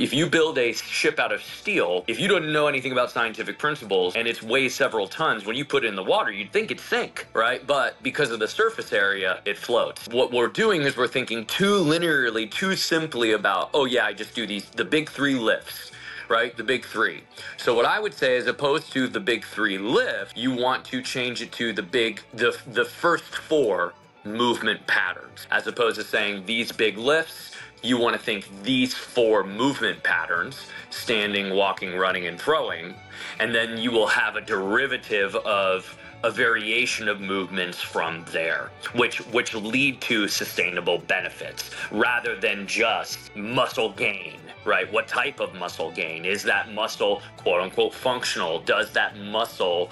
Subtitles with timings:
[0.00, 3.58] If you build a ship out of steel, if you don't know anything about scientific
[3.58, 6.70] principles and it's weighs several tons, when you put it in the water, you'd think
[6.70, 7.66] it'd sink, right?
[7.66, 10.08] But because of the surface area, it floats.
[10.08, 14.34] What we're doing is we're thinking too linearly, too simply about, oh yeah, I just
[14.34, 15.92] do these, the big three lifts
[16.30, 16.56] right?
[16.56, 17.24] The big three.
[17.56, 21.02] So what I would say, as opposed to the big three lift, you want to
[21.02, 23.94] change it to the big, the the first four
[24.24, 27.56] movement patterns, as opposed to saying these big lifts.
[27.82, 30.60] You want to think these four movement patterns
[30.90, 32.94] standing, walking, running, and throwing.
[33.38, 39.20] And then you will have a derivative of a variation of movements from there, which
[39.28, 44.90] which lead to sustainable benefits rather than just muscle gain, right?
[44.92, 46.26] What type of muscle gain?
[46.26, 48.60] Is that muscle quote unquote functional?
[48.60, 49.90] Does that muscle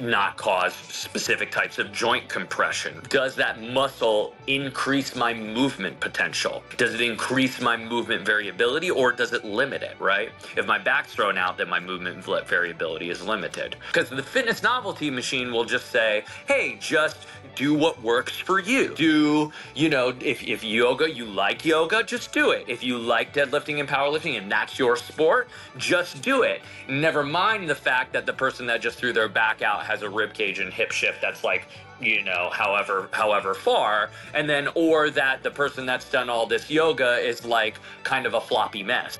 [0.00, 3.00] not cause specific types of joint compression?
[3.08, 6.62] Does that muscle increase my movement potential?
[6.76, 10.30] Does it increase my movement variability or does it limit it, right?
[10.56, 13.76] If my back's thrown out, then my movement variability is limited.
[13.88, 18.94] Because the fitness novelty machine will just say, hey, just do what works for you.
[18.94, 22.64] Do, you know, if, if yoga, you like yoga, just do it.
[22.68, 26.62] If you like deadlifting and powerlifting and that's your sport, just do it.
[26.88, 30.08] Never mind the fact that the person that just threw their back out has a
[30.08, 31.66] rib cage and hip shift that's like
[32.00, 36.70] you know however however far and then or that the person that's done all this
[36.70, 39.18] yoga is like kind of a floppy mess.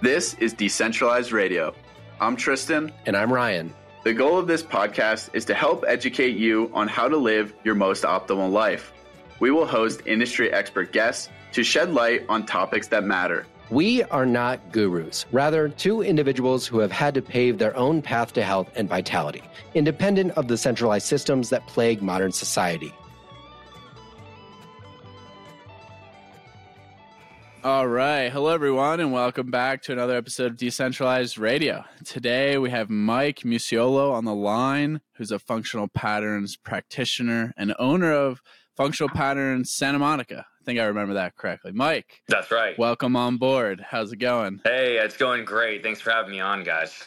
[0.00, 1.74] This is decentralized radio.
[2.20, 2.92] I'm tristan.
[3.06, 3.74] And i'm ryan.
[4.04, 7.74] The goal of this podcast is to help educate you on how to live your
[7.74, 8.92] most optimal life.
[9.40, 14.26] We will host industry expert guests to shed light on topics that matter we are
[14.26, 18.70] not gurus, rather, two individuals who have had to pave their own path to health
[18.74, 19.42] and vitality,
[19.74, 22.92] independent of the centralized systems that plague modern society.
[27.64, 28.30] All right.
[28.30, 31.84] Hello, everyone, and welcome back to another episode of Decentralized Radio.
[32.04, 38.12] Today, we have Mike Mucciolo on the line, who's a functional patterns practitioner and owner
[38.12, 38.40] of
[38.76, 41.72] Functional Patterns Santa Monica think I remember that correctly.
[41.72, 42.20] Mike.
[42.28, 42.78] That's right.
[42.78, 43.80] Welcome on board.
[43.80, 44.60] How's it going?
[44.64, 45.82] Hey, it's going great.
[45.82, 47.06] Thanks for having me on, guys.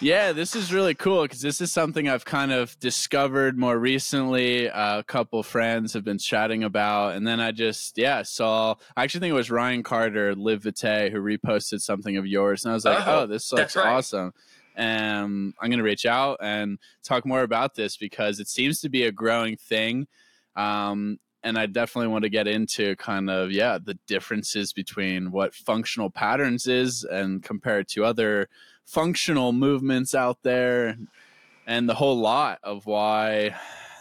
[0.00, 4.70] Yeah, this is really cool because this is something I've kind of discovered more recently.
[4.70, 8.76] Uh, a couple friends have been chatting about, and then I just yeah saw.
[8.96, 12.70] I actually think it was Ryan Carter, Live Vitae, who reposted something of yours, and
[12.70, 13.86] I was like, oh, oh this looks right.
[13.86, 14.32] awesome.
[14.76, 18.88] And I'm going to reach out and talk more about this because it seems to
[18.88, 20.06] be a growing thing.
[20.54, 25.54] Um, and I definitely want to get into kind of yeah the differences between what
[25.54, 28.48] functional patterns is and compare it to other
[28.84, 30.96] functional movements out there
[31.66, 33.54] and the whole lot of why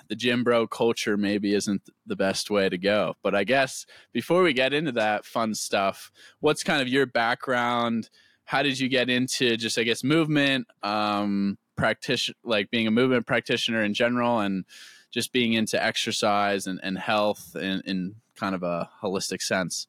[0.08, 3.16] the gym bro culture maybe isn't the best way to go.
[3.22, 8.10] But I guess before we get into that fun stuff, what's kind of your background?
[8.44, 13.28] How did you get into just I guess movement, um, practitioner, like being a movement
[13.28, 14.66] practitioner in general, and
[15.12, 19.88] just being into exercise and, and health in, in kind of a holistic sense.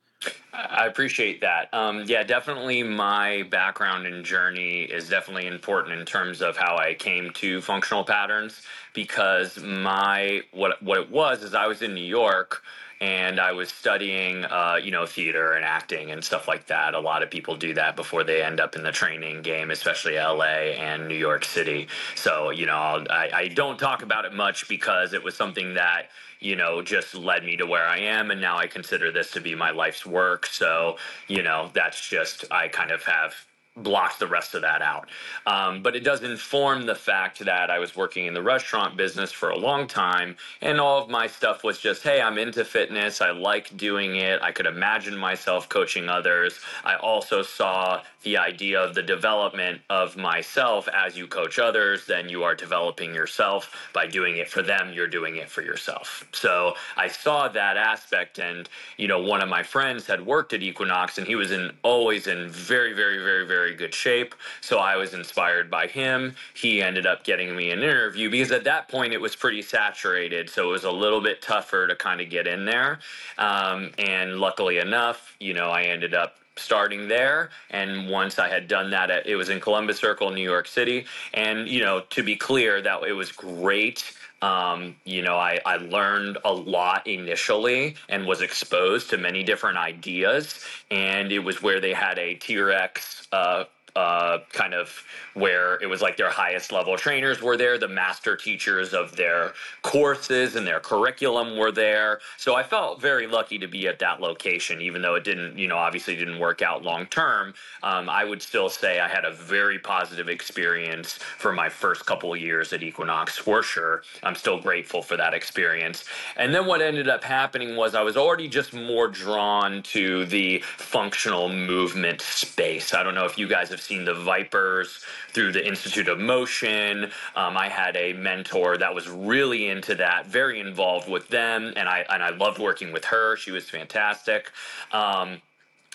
[0.53, 1.73] I appreciate that.
[1.73, 6.95] Um, yeah, definitely my background and journey is definitely important in terms of how I
[6.95, 8.61] came to functional patterns
[8.93, 12.63] because my what what it was is I was in New York
[13.01, 16.93] and I was studying, uh, you know, theater and acting and stuff like that.
[16.93, 20.17] A lot of people do that before they end up in the training game, especially
[20.17, 21.89] LA and New York City.
[22.15, 26.11] So, you know, I, I don't talk about it much because it was something that,
[26.41, 28.31] you know, just led me to where I am.
[28.31, 30.45] And now I consider this to be my life's work.
[30.47, 30.97] So,
[31.27, 33.35] you know, that's just, I kind of have
[33.83, 35.09] blocks the rest of that out.
[35.47, 39.33] Um, but it does inform the fact that I was working in the restaurant business
[39.33, 43.21] for a long time, and all of my stuff was just, hey, I'm into fitness.
[43.21, 44.41] I like doing it.
[44.43, 46.61] I could imagine myself coaching others.
[46.85, 52.29] I also saw the idea of the development of myself as you coach others, then
[52.29, 53.75] you are developing yourself.
[53.95, 56.27] By doing it for them, you're doing it for yourself.
[56.33, 60.63] So I saw that aspect, and you know, one of my friends had worked at
[60.63, 64.35] Equinox, and he was in always in very, very, very, very good shape.
[64.61, 66.35] So I was inspired by him.
[66.55, 70.51] He ended up getting me an interview because at that point it was pretty saturated.
[70.51, 72.99] So it was a little bit tougher to kind of get in there.
[73.39, 77.51] Um, and luckily enough, you know, I ended up starting there.
[77.71, 81.07] And once i had done that it was in columbus circle new york city.
[81.35, 84.13] And you know to be clear that it was great.
[84.43, 89.77] Um, you know, I, I learned a lot initially and was exposed to many different
[89.77, 90.65] ideas.
[90.91, 93.65] And it was where they had a Tier X uh,
[93.97, 95.05] uh, kind of
[95.35, 99.53] where it was like their highest level trainers were there, the master teachers of their
[99.83, 102.21] courses and their curriculum were there.
[102.37, 105.69] So I felt very lucky to be at that location, even though it didn't, you
[105.69, 107.55] know, obviously didn't work out long term.
[107.83, 112.35] Um, I would still say I had a very positive experience for my first couple
[112.37, 114.03] years at Equinox for sure.
[114.23, 116.05] I'm still grateful for that experience.
[116.37, 120.59] And then what ended up happening was I was already just more drawn to the
[120.77, 122.95] functional movement space.
[122.95, 127.11] I don't know if you guys have seen the ViPRs through the Institute of Motion.
[127.37, 131.89] Um, I had a mentor that was really into that, very involved with them, and
[131.89, 133.37] I and I loved working with her.
[133.37, 134.51] She was fantastic.
[134.93, 135.41] Um,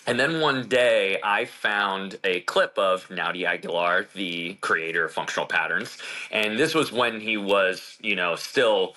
[0.06, 5.46] and then one day I found a clip of Naudi Aguilar, the creator of functional
[5.46, 5.98] patterns.
[6.30, 8.94] And this was when he was, you know, still,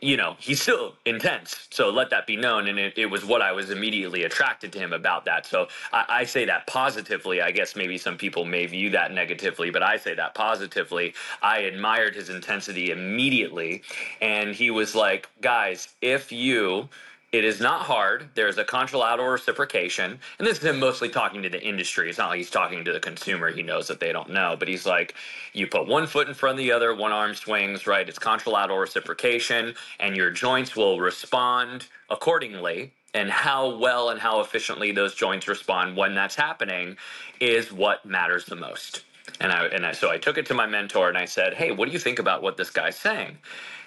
[0.00, 1.68] you know, he's still intense.
[1.70, 2.68] So let that be known.
[2.68, 5.46] And it, it was what I was immediately attracted to him about that.
[5.46, 7.40] So I, I say that positively.
[7.40, 11.14] I guess maybe some people may view that negatively, but I say that positively.
[11.42, 13.82] I admired his intensity immediately.
[14.20, 16.88] And he was like, guys, if you,
[17.32, 18.28] it is not hard.
[18.34, 20.18] There's a contralateral reciprocation.
[20.38, 22.10] And this is him mostly talking to the industry.
[22.10, 23.50] It's not like he's talking to the consumer.
[23.50, 24.56] He knows that they don't know.
[24.58, 25.14] But he's like,
[25.54, 28.08] you put one foot in front of the other, one arm swings, right?
[28.08, 32.92] It's contralateral reciprocation, and your joints will respond accordingly.
[33.14, 36.96] And how well and how efficiently those joints respond when that's happening
[37.40, 39.04] is what matters the most.
[39.40, 41.72] And I and I, so I took it to my mentor and I said, "Hey,
[41.72, 43.38] what do you think about what this guy's saying?"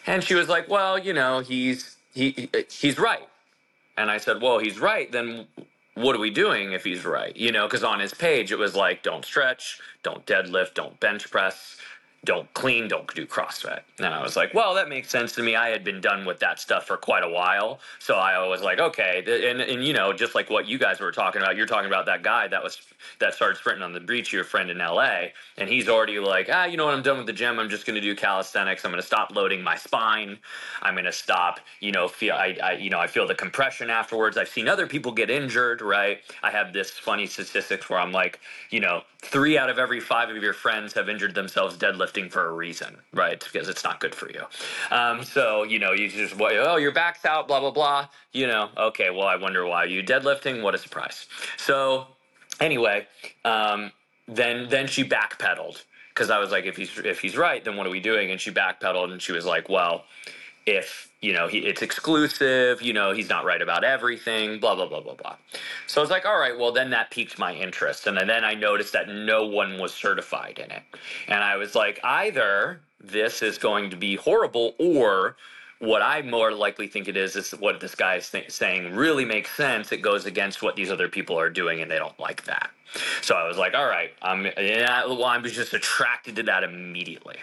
[0.08, 3.28] And she was like, "Well, you know, he's he he's right."
[3.98, 5.12] And I said, well, he's right.
[5.12, 5.48] Then
[5.96, 7.36] what are we doing if he's right?
[7.36, 11.32] You know, because on his page it was like, don't stretch, don't deadlift, don't bench
[11.32, 11.78] press,
[12.26, 13.82] don't clean, don't do CrossFit.
[14.00, 15.56] And I was like, well, that makes sense to me.
[15.56, 17.80] I had been done with that stuff for quite a while.
[18.00, 19.24] So I was like, okay.
[19.50, 22.06] And, and you know, just like what you guys were talking about, you're talking about
[22.08, 22.80] that guy that was,
[23.20, 25.28] that started sprinting on the beach, your friend in LA.
[25.58, 26.96] And he's already like, ah, you know what?
[26.96, 27.60] I'm done with the gym.
[27.60, 28.84] I'm just going to do calisthenics.
[28.84, 30.40] I'm going to stop loading my spine.
[30.82, 33.90] I'm going to stop, you know, feel, I, I, you know, I feel the compression
[33.90, 34.38] afterwards.
[34.38, 36.20] I've seen other people get injured, right?
[36.42, 38.40] I have this funny statistics where I'm like,
[38.72, 42.48] you know, three out of every five of your friends have injured themselves deadlifting for
[42.48, 43.44] a reason, right?
[43.52, 44.42] Because it's not good for you.
[44.92, 48.08] Um, so, you know, you just, oh, your back's out, blah, blah, blah.
[48.32, 49.86] You know, okay, well, I wonder why.
[49.86, 50.62] You deadlifting?
[50.62, 51.28] What a surprise.
[51.58, 52.08] So,
[52.60, 53.08] anyway,
[53.44, 53.92] um,
[54.28, 57.86] then then she backpedaled because I was like, if he's if he's right, then what
[57.86, 58.32] are we doing?
[58.32, 60.06] And she backpedaled and she was like, well,
[60.66, 64.88] if you know he, it's exclusive you know he's not right about everything blah blah
[64.88, 65.36] blah blah blah
[65.88, 68.54] so i was like all right well then that piqued my interest and then i
[68.54, 70.84] noticed that no one was certified in it
[71.28, 75.36] and i was like either this is going to be horrible or
[75.80, 79.26] what I more likely think it is is what this guy is th- saying really
[79.26, 79.92] makes sense.
[79.92, 82.72] It goes against what these other people are doing, and they don't like that.
[83.22, 86.64] So I was like, all right, I'm, yeah, well, I was just attracted to that
[86.64, 87.38] immediately.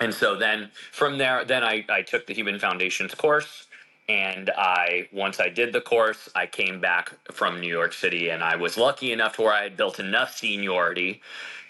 [0.00, 3.66] And so then from there, then I, I took the Human Foundations course.
[4.08, 8.42] And I, once I did the course, I came back from New York City and
[8.42, 11.20] I was lucky enough to where I had built enough seniority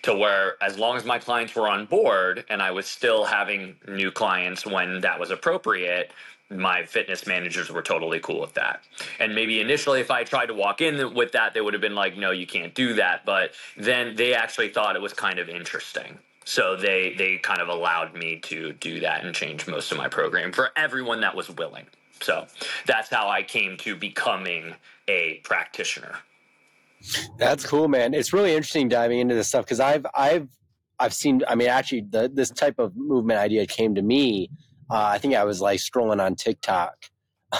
[0.02, 3.76] to where as long as my clients were on board and I was still having
[3.86, 6.12] new clients when that was appropriate,
[6.48, 8.82] my fitness managers were totally cool with that.
[9.18, 11.94] And maybe initially, if I tried to walk in with that, they would have been
[11.94, 13.26] like, no, you can't do that.
[13.26, 16.18] But then they actually thought it was kind of interesting.
[16.44, 20.08] So they they kind of allowed me to do that and change most of my
[20.08, 21.86] program for everyone that was willing.
[22.20, 22.46] So
[22.86, 24.74] that's how I came to becoming
[25.08, 26.16] a practitioner.
[27.38, 28.12] That's cool, man.
[28.14, 30.48] It's really interesting diving into this stuff because I've I've
[30.98, 31.42] I've seen.
[31.48, 34.50] I mean, actually, the, this type of movement idea came to me.
[34.90, 36.94] Uh, I think I was like strolling on TikTok,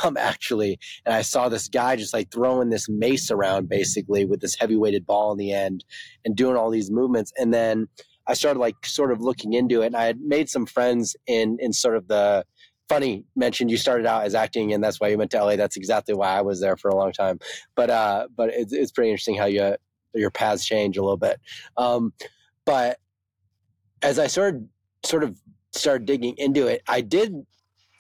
[0.05, 4.41] um, actually, and I saw this guy just like throwing this mace around, basically with
[4.41, 5.85] this heavy weighted ball in the end,
[6.25, 7.89] and doing all these movements, and then
[8.27, 9.87] I started like sort of looking into it.
[9.87, 12.45] And I had made some friends in in sort of the
[12.89, 15.57] funny mentioned you started out as acting and that's why you went to LA.
[15.57, 17.39] That's exactly why I was there for a long time.
[17.75, 19.77] But uh, but it's it's pretty interesting how you
[20.15, 21.41] your paths change a little bit.
[21.77, 22.13] Um,
[22.65, 22.99] but
[24.03, 24.69] as I started
[25.05, 25.39] sort of
[25.73, 27.35] started digging into it, I did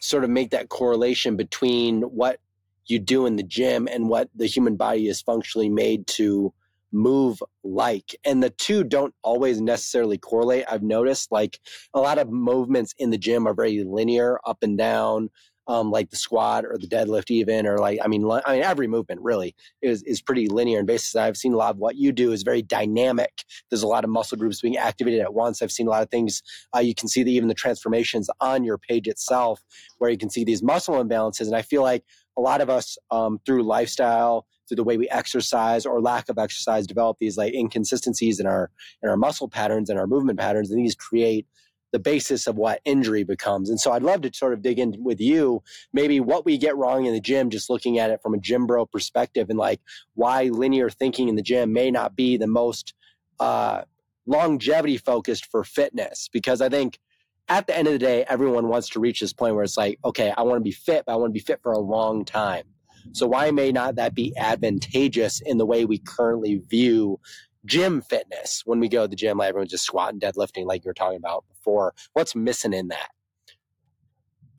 [0.00, 2.40] sort of make that correlation between what
[2.86, 6.52] you do in the gym and what the human body is functionally made to
[6.92, 8.14] move like.
[8.24, 10.64] And the two don't always necessarily correlate.
[10.70, 11.58] I've noticed like
[11.94, 15.30] a lot of movements in the gym are very linear, up and down.
[15.68, 18.88] Um, like the squat or the deadlift, even, or like I mean, I mean, every
[18.88, 20.78] movement really is is pretty linear.
[20.78, 23.44] And basically, I've seen a lot of what you do is very dynamic.
[23.70, 25.62] There's a lot of muscle groups being activated at once.
[25.62, 26.42] I've seen a lot of things.
[26.74, 29.62] Uh, you can see the, even the transformations on your page itself,
[29.98, 31.46] where you can see these muscle imbalances.
[31.46, 32.02] And I feel like
[32.36, 36.38] a lot of us um, through lifestyle, through the way we exercise or lack of
[36.38, 38.70] exercise develop these like inconsistencies in our
[39.02, 41.46] in our muscle patterns and our movement patterns and these create
[41.92, 43.68] the basis of what injury becomes.
[43.68, 45.62] And so I'd love to sort of dig in with you,
[45.92, 48.64] maybe what we get wrong in the gym, just looking at it from a gym
[48.64, 49.80] bro perspective and like
[50.14, 52.94] why linear thinking in the gym may not be the most
[53.40, 53.82] uh,
[54.26, 56.28] longevity focused for fitness.
[56.32, 57.00] Because I think
[57.48, 59.98] at the end of the day, everyone wants to reach this point where it's like,
[60.04, 62.24] okay, I want to be fit, but I want to be fit for a long
[62.24, 62.64] time.
[63.12, 67.20] So why may not that be advantageous in the way we currently view
[67.66, 69.38] gym fitness when we go to the gym?
[69.38, 71.94] Like everyone's just squatting, deadlifting, like you were talking about before.
[72.12, 73.10] What's missing in that?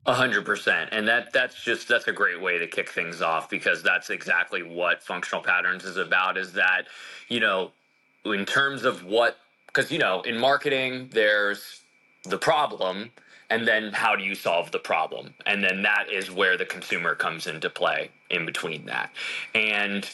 [0.04, 0.88] A hundred percent.
[0.92, 4.62] And that that's just that's a great way to kick things off because that's exactly
[4.62, 6.88] what functional patterns is about is that,
[7.28, 7.70] you know,
[8.24, 9.36] in terms of what
[9.68, 11.82] because you know, in marketing there's
[12.24, 13.10] the problem
[13.52, 15.34] and then how do you solve the problem?
[15.46, 19.10] And then that is where the consumer comes into play in between that.
[19.54, 20.08] And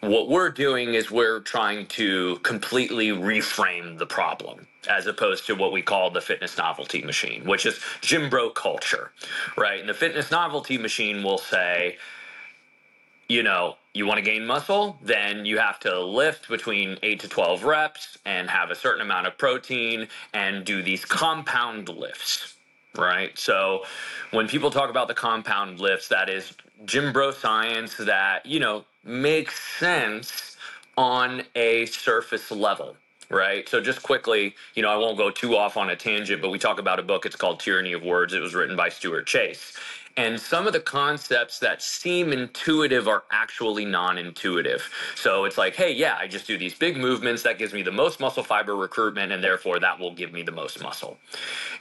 [0.00, 5.72] what we're doing is we're trying to completely reframe the problem as opposed to what
[5.72, 9.10] we call the fitness novelty machine which is gym bro culture
[9.56, 9.80] right?
[9.80, 11.98] And the fitness novelty machine will say
[13.28, 17.28] you know, you want to gain muscle, then you have to lift between 8 to
[17.28, 22.54] 12 reps and have a certain amount of protein and do these compound lifts,
[22.96, 23.36] right?
[23.38, 23.84] So
[24.30, 26.54] when people talk about the compound lifts, that is
[26.84, 30.56] gym bro science that, you know, makes sense
[30.96, 32.96] on a surface level
[33.30, 33.68] right?
[33.68, 36.58] So just quickly, you know, I won't go too off on a tangent, but we
[36.58, 37.26] talk about a book.
[37.26, 38.34] It's called Tyranny of Words.
[38.34, 39.74] It was written by Stuart Chase.
[40.18, 44.90] And some of the concepts that seem intuitive are actually non intuitive.
[45.14, 47.44] So it's like, hey, yeah, I just do these big movements.
[47.44, 50.50] That gives me the most muscle fiber recruitment, and therefore that will give me the
[50.50, 51.18] most muscle.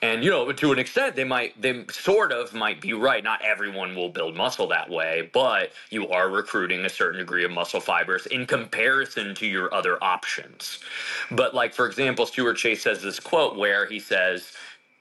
[0.04, 3.24] And, you know, to an extent, they might, they sort of might be right.
[3.24, 7.50] Not everyone will build muscle that way, but you are recruiting a certain degree of
[7.50, 10.78] muscle fibers in comparison to your other options.
[11.32, 14.52] But, like, for example, Stuart Chase says this quote where he says,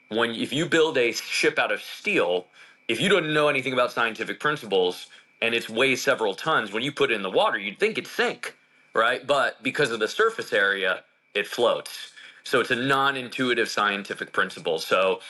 [0.09, 2.47] when if you build a ship out of steel,
[2.89, 5.09] if you don't know anything about scientific principles
[5.43, 8.11] and it's weighs several tons, when you put it in the water, you'd think it'd
[8.11, 8.57] sink,
[8.95, 9.27] right?
[9.27, 11.03] But because of the surface area,
[11.35, 12.13] it floats.
[12.45, 14.79] So it's a non-intuitive scientific principle.
[14.79, 15.21] So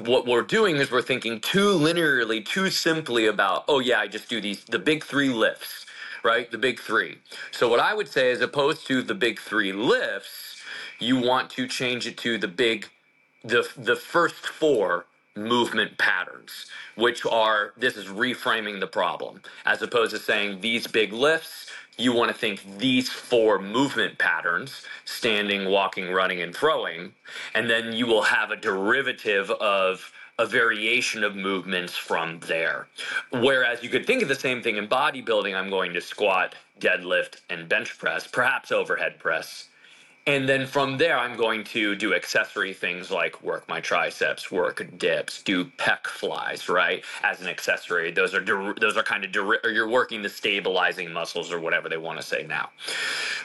[0.00, 4.28] what we're doing is we're thinking too linearly, too simply about, oh yeah, I just
[4.28, 5.86] do these the big three lifts,
[6.24, 6.50] right?
[6.50, 7.18] The big three.
[7.52, 10.56] So what I would say, as opposed to the big three lifts,
[11.00, 12.88] you want to change it to the big,
[13.44, 15.06] the the first four
[15.36, 16.66] movement patterns,
[16.96, 21.66] which are this is reframing the problem as opposed to saying these big lifts.
[21.98, 27.12] You want to think these four movement patterns standing, walking, running, and throwing.
[27.54, 32.88] And then you will have a derivative of a variation of movements from there.
[33.32, 37.40] Whereas you could think of the same thing in bodybuilding I'm going to squat, deadlift,
[37.48, 39.68] and bench press, perhaps overhead press
[40.28, 44.84] and then from there, I'm going to do accessory things like work my triceps, work
[44.98, 47.04] dips, do pec flies, right?
[47.22, 48.44] As an accessory, those are
[48.80, 52.26] those are kind of or you're working the stabilizing muscles or whatever they want to
[52.26, 52.70] say now.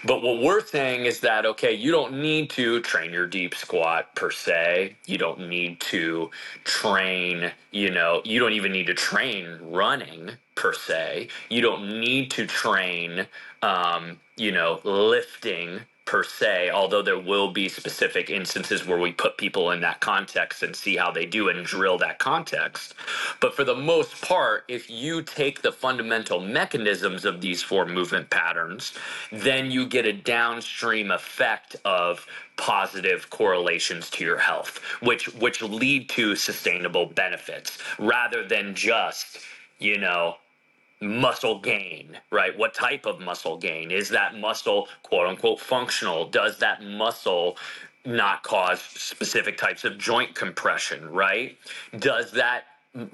[0.05, 4.15] But what we're saying is that okay, you don't need to train your deep squat
[4.15, 4.95] per se.
[5.05, 6.31] You don't need to
[6.63, 11.27] train, you know, you don't even need to train running per se.
[11.49, 13.27] You don't need to train,
[13.61, 19.37] um, you know, lifting per se, although there will be specific instances where we put
[19.37, 22.95] people in that context and see how they do and drill that context.
[23.39, 28.29] But for the most part, if you take the fundamental mechanisms of these four movement
[28.29, 28.93] patterns,
[29.31, 32.25] then you get a downstream effect of
[32.57, 39.39] positive correlations to your health, which which lead to sustainable benefits rather than just,
[39.79, 40.35] you know,
[41.01, 42.57] muscle gain, right?
[42.57, 43.91] What type of muscle gain?
[43.91, 46.27] Is that muscle quote unquote functional?
[46.29, 47.57] Does that muscle
[48.05, 51.57] not cause specific types of joint compression, right?
[51.99, 52.65] Does that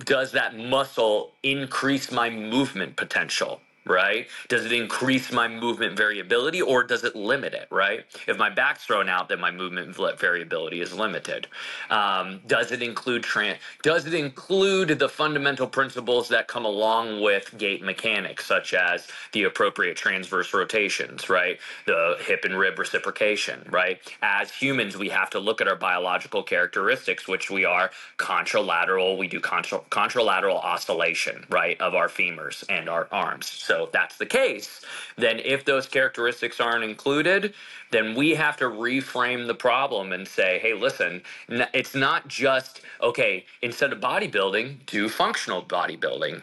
[0.05, 3.61] does that muscle increase my movement potential?
[3.87, 4.27] Right?
[4.49, 8.05] Does it increase my movement variability or does it limit it, right?
[8.27, 11.47] If my back's thrown out, then my movement variability is limited.
[11.89, 17.53] Um, does it include tran- Does it include the fundamental principles that come along with
[17.57, 21.59] gait mechanics, such as the appropriate transverse rotations, right?
[21.85, 23.99] The hip and rib reciprocation, right?
[24.21, 29.17] As humans, we have to look at our biological characteristics, which we are contralateral.
[29.17, 33.47] We do contra- contralateral oscillation, right, of our femurs and our arms.
[33.47, 34.81] So if that's the case,
[35.17, 37.53] then if those characteristics aren't included,
[37.91, 43.45] then we have to reframe the problem and say, hey, listen, it's not just, okay,
[43.61, 46.41] instead of bodybuilding, do functional bodybuilding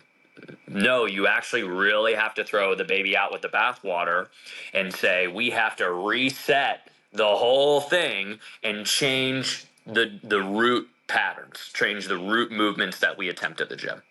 [0.69, 4.29] no, you actually really have to throw the baby out with the bathwater
[4.73, 11.71] and say, we have to reset the whole thing and change the, the root patterns,
[11.75, 14.03] change the root movements that we attempt at the gym.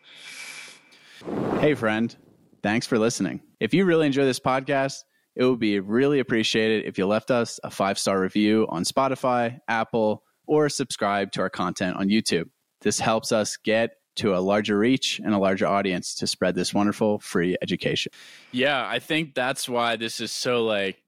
[1.60, 2.16] Hey, friend.
[2.64, 3.42] Thanks for listening.
[3.60, 5.04] If you really enjoy this podcast,
[5.36, 9.60] it would be really appreciated if you left us a five star review on Spotify,
[9.68, 12.50] Apple, or subscribe to our content on YouTube.
[12.82, 16.74] This helps us get to a larger reach and a larger audience to spread this
[16.74, 18.12] wonderful free education.
[18.52, 21.02] Yeah, I think that's why this is so like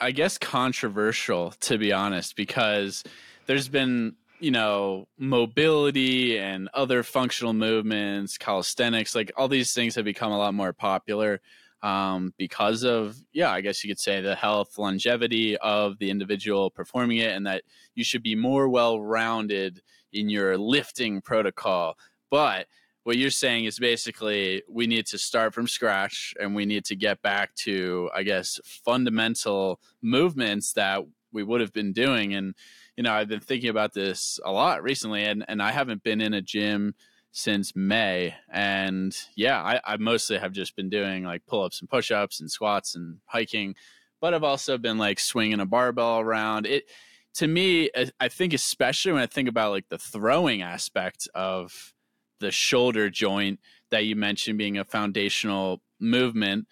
[0.00, 3.02] I guess controversial to be honest because
[3.46, 10.04] there's been you know mobility and other functional movements calisthenics like all these things have
[10.04, 11.40] become a lot more popular
[11.82, 16.70] um, because of yeah i guess you could say the health longevity of the individual
[16.70, 17.62] performing it and that
[17.94, 21.96] you should be more well rounded in your lifting protocol.
[22.30, 22.66] But
[23.04, 26.94] what you're saying is basically we need to start from scratch and we need to
[26.94, 32.34] get back to i guess fundamental movements that we would have been doing.
[32.34, 32.54] And
[32.98, 36.20] you know i've been thinking about this a lot recently and, and i haven't been
[36.20, 36.94] in a gym
[37.30, 42.40] since may and yeah I, I mostly have just been doing like pull-ups and push-ups
[42.40, 43.76] and squats and hiking
[44.20, 46.66] but i've also been like swinging a barbell around.
[46.66, 46.90] It
[47.34, 51.94] to me i think especially when i think about like the throwing aspect of
[52.40, 56.66] the shoulder joint that you mentioned being a foundational movement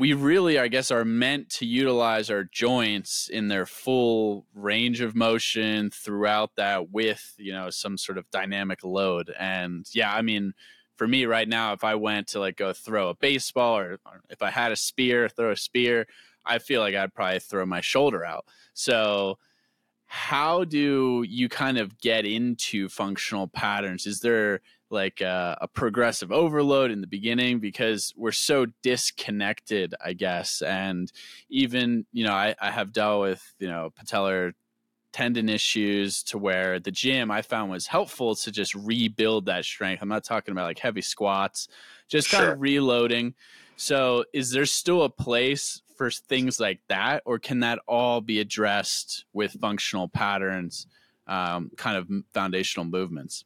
[0.00, 5.14] we really i guess are meant to utilize our joints in their full range of
[5.14, 10.54] motion throughout that with you know some sort of dynamic load and yeah i mean
[10.96, 14.22] for me right now if i went to like go throw a baseball or, or
[14.30, 16.06] if i had a spear throw a spear
[16.46, 19.38] i feel like i'd probably throw my shoulder out so
[20.12, 24.06] how do you kind of get into functional patterns?
[24.06, 30.12] Is there like a, a, progressive overload in the beginning because we're so disconnected, I
[30.14, 30.62] guess.
[30.62, 31.10] And
[31.48, 34.52] even, you know, I, I have dealt with, you know, patellar
[35.12, 40.02] tendon issues to where the gym I found was helpful to just rebuild that strength.
[40.02, 41.68] I'm not talking about like heavy squats,
[42.08, 43.34] just kind of reloading.
[43.76, 48.40] So, is there still a place for things like that, or can that all be
[48.40, 50.86] addressed with functional patterns,
[51.26, 53.44] um, kind of foundational movements?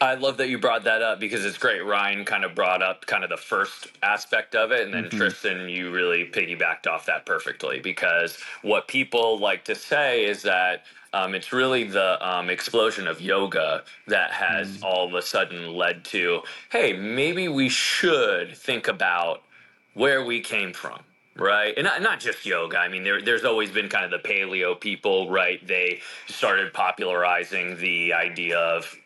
[0.00, 1.84] I love that you brought that up because it's great.
[1.84, 5.16] Ryan kind of brought up kind of the first aspect of it, and then mm-hmm.
[5.16, 10.84] Tristan, you really piggybacked off that perfectly because what people like to say is that
[11.12, 14.84] um, it's really the um, explosion of yoga that has mm.
[14.84, 19.42] all of a sudden led to hey, maybe we should think about
[19.94, 21.00] where we came from
[21.36, 24.28] right and not, not just yoga i mean there, there's always been kind of the
[24.28, 28.97] paleo people right they started popularizing the idea of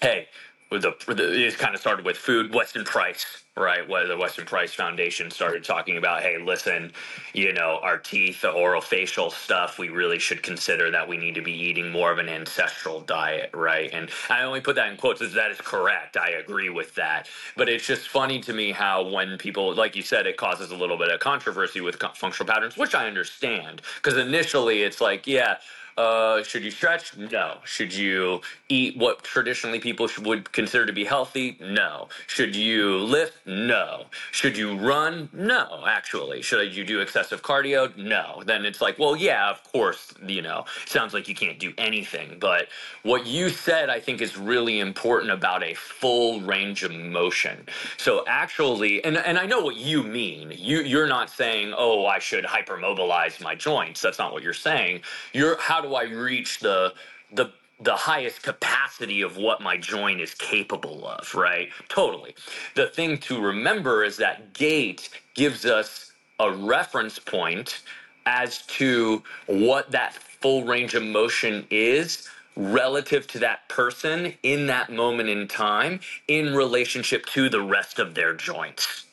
[0.00, 0.26] hey
[0.70, 3.88] the, the it kind of started with food weston price right?
[3.88, 6.92] Where the Weston Price Foundation started talking about, hey, listen,
[7.32, 11.34] you know, our teeth, the oral facial stuff, we really should consider that we need
[11.36, 13.90] to be eating more of an ancestral diet, right?
[13.92, 16.18] And I only put that in quotes as that is correct.
[16.18, 17.28] I agree with that.
[17.56, 20.76] But it's just funny to me how when people, like you said, it causes a
[20.76, 23.80] little bit of controversy with functional patterns, which I understand.
[23.96, 25.56] Because initially it's like, yeah,
[25.96, 27.16] uh, should you stretch?
[27.16, 27.58] No.
[27.64, 31.56] Should you eat what traditionally people would consider to be healthy?
[31.60, 32.08] No.
[32.26, 33.46] Should you lift?
[33.46, 34.04] No.
[34.30, 35.30] Should you run?
[35.32, 36.42] No, actually.
[36.42, 37.96] Should you do excessive cardio?
[37.96, 38.42] No.
[38.44, 42.36] Then it's like, well, yeah, of course, you know, sounds like you can't do anything.
[42.38, 42.68] But
[43.02, 47.64] what you said, I think, is really important about a full range of motion.
[47.96, 50.52] So actually, and, and I know what you mean.
[50.54, 54.02] You, you're not saying, oh, I should hypermobilize my joints.
[54.02, 55.00] That's not what you're saying.
[55.32, 56.94] You're, how do I reach the
[57.32, 61.68] the the highest capacity of what my joint is capable of, right?
[61.88, 62.34] Totally.
[62.74, 67.82] The thing to remember is that gait gives us a reference point
[68.24, 74.90] as to what that full range of motion is relative to that person in that
[74.90, 79.04] moment in time in relationship to the rest of their joints.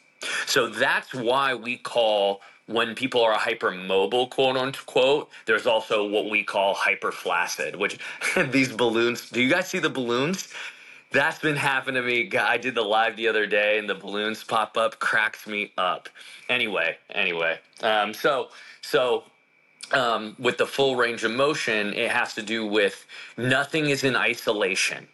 [0.45, 6.43] So that's why we call when people are hypermobile, quote unquote, there's also what we
[6.43, 7.99] call hyperflaccid, which
[8.51, 9.29] these balloons.
[9.29, 10.49] Do you guys see the balloons?
[11.11, 12.31] That's been happening to me.
[12.37, 16.09] I did the live the other day, and the balloons pop up, cracks me up.
[16.49, 18.49] Anyway, anyway, um, so
[18.81, 19.23] so
[19.93, 23.05] um, with the full range of motion, it has to do with
[23.37, 25.07] nothing is in isolation.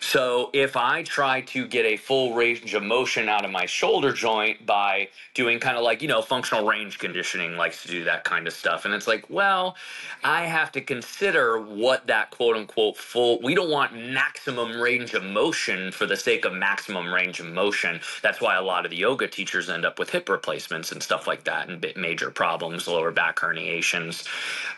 [0.00, 4.12] So if I try to get a full range of motion out of my shoulder
[4.12, 8.24] joint by doing kind of like, you know, functional range conditioning likes to do that
[8.24, 8.84] kind of stuff.
[8.84, 9.76] And it's like, well,
[10.24, 15.24] I have to consider what that quote unquote full, we don't want maximum range of
[15.24, 18.00] motion for the sake of maximum range of motion.
[18.22, 21.26] That's why a lot of the yoga teachers end up with hip replacements and stuff
[21.26, 24.25] like that and major problems, lower back herniations.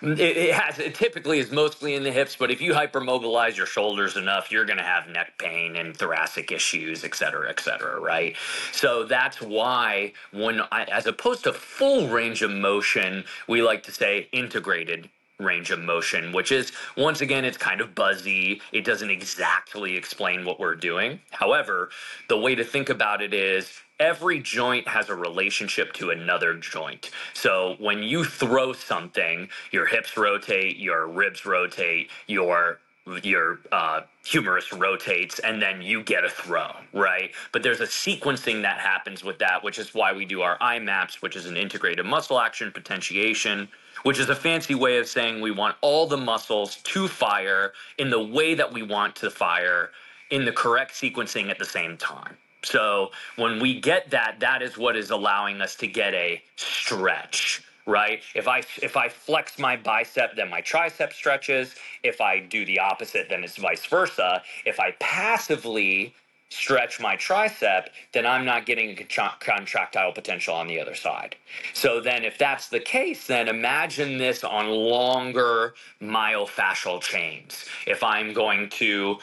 [0.00, 3.66] It, it has, it typically is mostly in the hips, but if you hypermobilize your
[3.66, 7.98] shoulders enough, you're going to have neck pain and thoracic issues, et cetera, et cetera,
[8.00, 8.36] right?
[8.72, 13.92] So that's why when I, as opposed to full range of motion, we like to
[13.92, 15.08] say integrated
[15.40, 18.60] range of motion, which is once again, it's kind of buzzy.
[18.72, 21.20] It doesn't exactly explain what we're doing.
[21.30, 21.90] However,
[22.28, 27.10] the way to think about it is every joint has a relationship to another joint.
[27.34, 32.78] So when you throw something, your hips rotate, your ribs rotate, your
[33.22, 37.30] your uh, humerus rotates and then you get a throw, right?
[37.52, 41.22] But there's a sequencing that happens with that, which is why we do our IMAPs,
[41.22, 43.68] which is an integrated muscle action potentiation,
[44.02, 48.10] which is a fancy way of saying we want all the muscles to fire in
[48.10, 49.90] the way that we want to fire
[50.30, 52.36] in the correct sequencing at the same time.
[52.64, 57.62] So when we get that, that is what is allowing us to get a stretch
[57.86, 58.20] right?
[58.34, 61.74] If I if I flex my bicep, then my tricep stretches.
[62.02, 64.42] If I do the opposite, then it's vice versa.
[64.66, 66.14] If I passively
[66.50, 71.36] stretch my tricep, then I'm not getting a contractile potential on the other side.
[71.74, 77.66] So then if that's the case, then imagine this on longer myofascial chains.
[77.86, 79.18] If I'm going to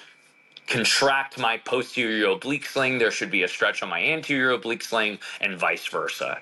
[0.67, 5.19] contract my posterior oblique sling, there should be a stretch on my anterior oblique sling
[5.41, 6.39] and vice versa.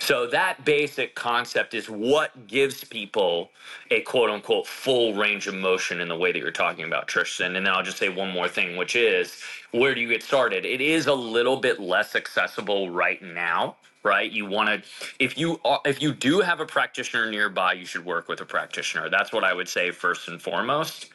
[0.00, 3.50] So that basic concept is what gives people
[3.90, 7.56] a quote unquote full range of motion in the way that you're talking about, Tristan.
[7.56, 10.64] And then I'll just say one more thing, which is where do you get started?
[10.66, 15.60] It is a little bit less accessible right now right you want to if you
[15.64, 19.32] are, if you do have a practitioner nearby you should work with a practitioner that's
[19.32, 21.10] what i would say first and foremost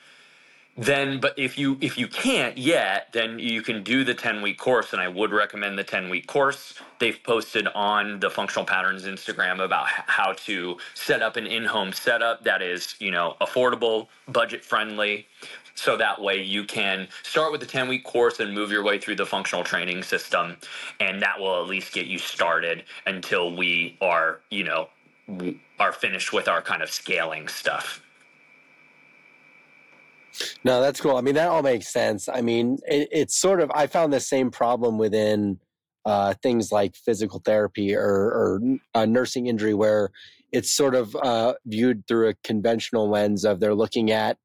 [0.81, 4.57] then but if you if you can't yet then you can do the 10 week
[4.57, 6.75] course and i would recommend the 10 week course.
[6.99, 12.43] They've posted on the functional patterns instagram about how to set up an in-home setup
[12.45, 15.27] that is you know affordable budget friendly
[15.75, 18.99] so that way you can start with the 10 week course and move your way
[18.99, 20.57] through the functional training system
[20.99, 24.89] and that will at least get you started until we are you know
[25.79, 28.01] are finished with our kind of scaling stuff
[30.63, 31.17] no, that's cool.
[31.17, 32.29] I mean, that all makes sense.
[32.29, 35.59] I mean, it, it's sort of, I found the same problem within
[36.05, 38.59] uh, things like physical therapy or,
[38.93, 40.09] or nursing injury, where
[40.51, 44.37] it's sort of uh, viewed through a conventional lens of they're looking at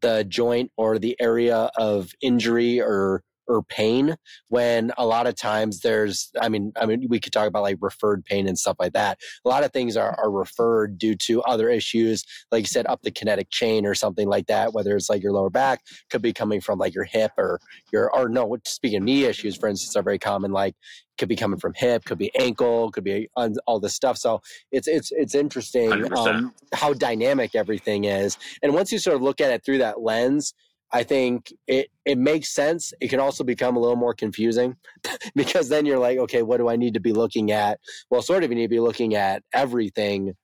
[0.00, 4.16] the joint or the area of injury or or pain
[4.48, 7.76] when a lot of times there's i mean i mean we could talk about like
[7.80, 11.42] referred pain and stuff like that a lot of things are, are referred due to
[11.42, 15.10] other issues like you said up the kinetic chain or something like that whether it's
[15.10, 17.60] like your lower back could be coming from like your hip or
[17.92, 20.74] your or no speaking of knee issues for instance are very common like
[21.18, 23.28] could be coming from hip, could be ankle, could be
[23.66, 24.16] all this stuff.
[24.16, 24.40] So
[24.72, 28.38] it's it's it's interesting um, how dynamic everything is.
[28.62, 30.54] And once you sort of look at it through that lens,
[30.92, 32.92] I think it it makes sense.
[33.00, 34.76] It can also become a little more confusing
[35.34, 37.78] because then you're like, okay, what do I need to be looking at?
[38.10, 40.34] Well, sort of you need to be looking at everything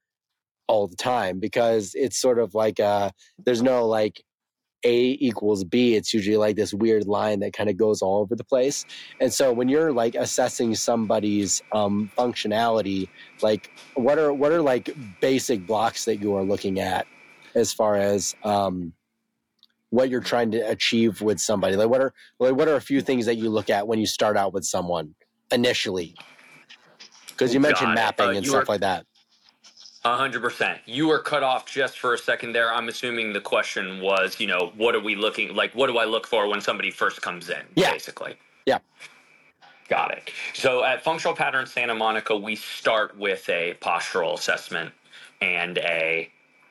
[0.69, 3.09] all the time because it's sort of like uh
[3.45, 4.21] there's no like
[4.85, 5.97] a equals B.
[5.97, 8.85] It's usually like this weird line that kind of goes all over the place.
[9.21, 13.09] And so when you're like assessing somebody's um, functionality,
[13.43, 17.07] like what are what are like basic blocks that you are looking at
[17.57, 18.93] as far as um,
[19.91, 21.77] what you're trying to achieve with somebody?
[21.77, 24.07] Like what are like what are a few things that you look at when you
[24.07, 25.15] start out with someone
[25.53, 26.15] initially?
[27.29, 29.07] Because you mentioned mapping uh, and stuff are, like that.
[30.05, 30.81] A hundred percent.
[30.87, 32.73] You were cut off just for a second there.
[32.73, 35.75] I'm assuming the question was, you know, what are we looking like?
[35.75, 37.63] What do I look for when somebody first comes in?
[37.75, 37.93] Yeah.
[37.93, 38.37] Basically.
[38.67, 38.79] Yeah.
[39.89, 40.31] Got it.
[40.55, 44.93] So at Functional Pattern Santa Monica, we start with a postural assessment
[45.41, 46.31] and a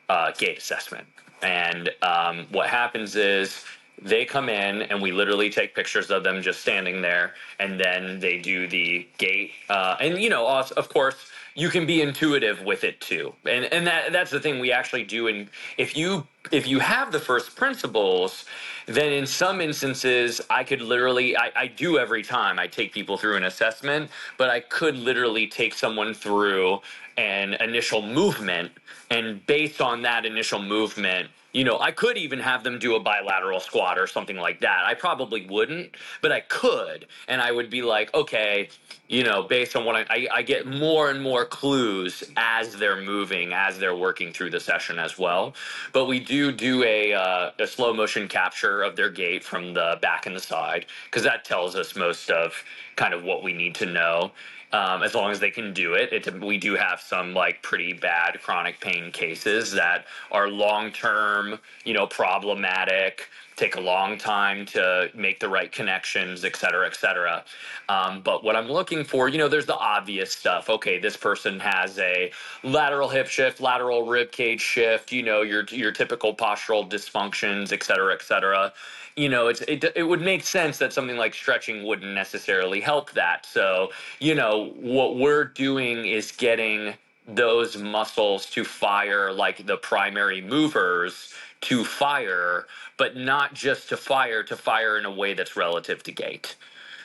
[0.10, 1.08] uh, gait assessment.
[1.46, 3.64] And um, what happens is
[4.02, 8.20] they come in and we literally take pictures of them just standing there, and then
[8.20, 9.52] they do the gait.
[9.70, 11.16] Uh, and you know, of course,
[11.54, 13.34] you can be intuitive with it too.
[13.46, 15.28] And and that that's the thing we actually do.
[15.28, 18.46] And if you if you have the first principles,
[18.86, 23.18] then in some instances, I could literally, I, I, do every time I take people
[23.18, 26.82] through an assessment, but I could literally take someone through
[27.18, 28.72] an initial movement.
[29.10, 33.00] And based on that initial movement, you know, I could even have them do a
[33.00, 34.84] bilateral squat or something like that.
[34.86, 37.08] I probably wouldn't, but I could.
[37.30, 38.68] And I would be like, okay,
[39.08, 43.02] you know, based on what I, I, I, get more and more clues as they're
[43.02, 45.56] moving, as they're working through the session as well.
[45.94, 49.98] But we do do a, uh, a slow motion capture of their gait from the
[50.02, 52.54] back and the side, because that tells us most of
[52.98, 54.32] kind of what we need to know
[54.76, 56.12] um, as long as they can do it.
[56.12, 56.42] it.
[56.42, 61.94] We do have some like pretty bad chronic pain cases that are long term, you
[61.94, 67.46] know, problematic, take a long time to make the right connections, et cetera, et cetera.
[67.88, 70.70] Um, but what I'm looking for, you know, there's the obvious stuff.
[70.70, 72.32] Okay, this person has a
[72.64, 77.82] lateral hip shift, lateral rib cage shift, you know, your your typical postural dysfunctions, et
[77.82, 78.74] cetera, et cetera
[79.16, 83.12] you know, it's it, it would make sense that something like stretching wouldn't necessarily help
[83.12, 83.46] that.
[83.46, 86.96] So, you know, what we're doing is getting
[87.28, 94.44] those muscles to fire like the primary movers to fire, but not just to fire,
[94.44, 96.56] to fire in a way that's relative to gait.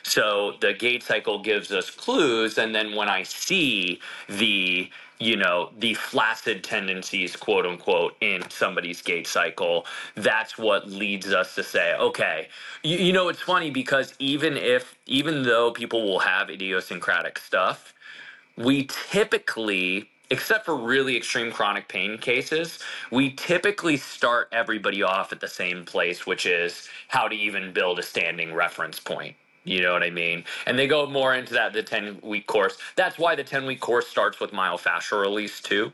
[0.03, 4.89] So the gait cycle gives us clues, and then when I see the
[5.21, 9.85] you know the flaccid tendencies quote unquote in somebody's gait cycle
[10.17, 12.49] that's what leads us to say okay
[12.83, 17.93] you, you, know it's funny because even if even though people will have idiosyncratic stuff
[18.57, 22.79] we typically except for really extreme chronic pain cases
[23.11, 27.99] we typically start everybody off at the same place which is how to even build
[27.99, 30.45] a standing reference point you know what I mean?
[30.65, 32.77] And they go more into that the 10 week course.
[32.95, 35.93] That's why the 10 week course starts with myofascial release too,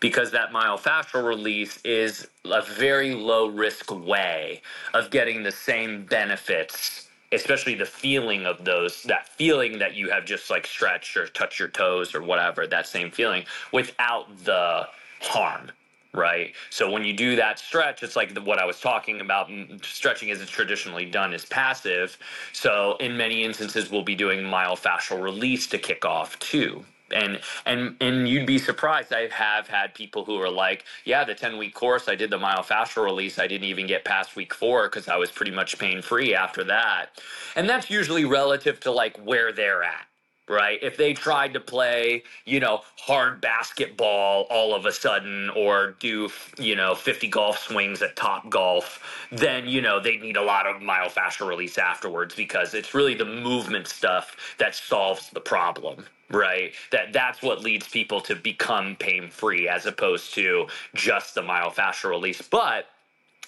[0.00, 4.62] because that myofascial release is a very low risk way
[4.94, 10.24] of getting the same benefits, especially the feeling of those, that feeling that you have
[10.24, 14.88] just like stretched or touch your toes or whatever, that same feeling without the
[15.20, 15.70] harm
[16.18, 16.54] right?
[16.70, 19.50] So when you do that stretch, it's like the, what I was talking about.
[19.82, 22.18] Stretching as it's traditionally done is passive.
[22.54, 26.84] So in many instances, we'll be doing myofascial release to kick off too.
[27.14, 29.14] And and and you'd be surprised.
[29.14, 32.38] I have had people who are like, "Yeah, the ten week course, I did the
[32.38, 33.38] myofascial release.
[33.38, 36.64] I didn't even get past week four because I was pretty much pain free after
[36.64, 37.20] that."
[37.56, 40.07] And that's usually relative to like where they're at
[40.48, 40.78] right?
[40.82, 46.30] If they tried to play, you know, hard basketball all of a sudden or do,
[46.58, 50.82] you know, 50 golf swings at Topgolf, then, you know, they'd need a lot of
[50.82, 57.12] myofascial release afterwards because it's really the movement stuff that solves the problem right that
[57.12, 62.42] that's what leads people to become pain free as opposed to just the myofascial release
[62.42, 62.86] but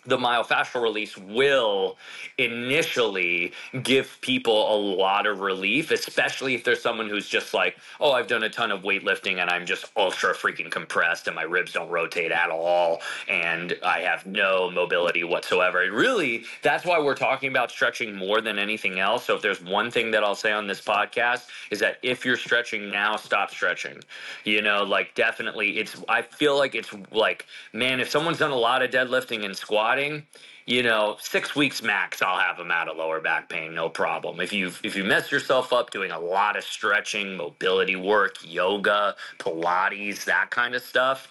[0.06, 1.98] the myofascial release will
[2.38, 8.12] initially give people a lot of relief, especially if there's someone who's just like, oh,
[8.12, 11.72] I've done a ton of weightlifting and I'm just ultra freaking compressed and my ribs
[11.72, 15.82] don't rotate at all and I have no mobility whatsoever.
[15.82, 19.26] It really, that's why we're talking about stretching more than anything else.
[19.26, 22.38] So if there's one thing that I'll say on this podcast is that if you're
[22.38, 23.98] stretching now, stop stretching.
[24.44, 28.56] You know, like definitely it's, I feel like it's like, man, if someone's done a
[28.56, 30.22] lot of deadlifting and squat, squatting,
[30.66, 34.40] you know, six weeks max, I'll have them out of lower back pain, no problem.
[34.40, 39.16] If you if you mess yourself up doing a lot of stretching, mobility work, yoga,
[39.38, 41.28] Pilates, that kind of stuff,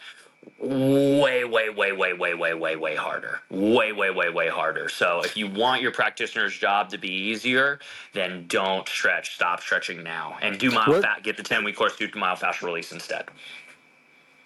[0.60, 3.40] way, way, way, way, way, way, way, way harder.
[3.50, 4.90] Way, way, way, way harder.
[4.90, 7.80] So if you want your practitioner's job to be easier,
[8.14, 9.36] then don't stretch.
[9.36, 11.24] Stop stretching now and do fat.
[11.24, 11.96] Get the ten week course.
[11.96, 13.26] Do myofascial release instead.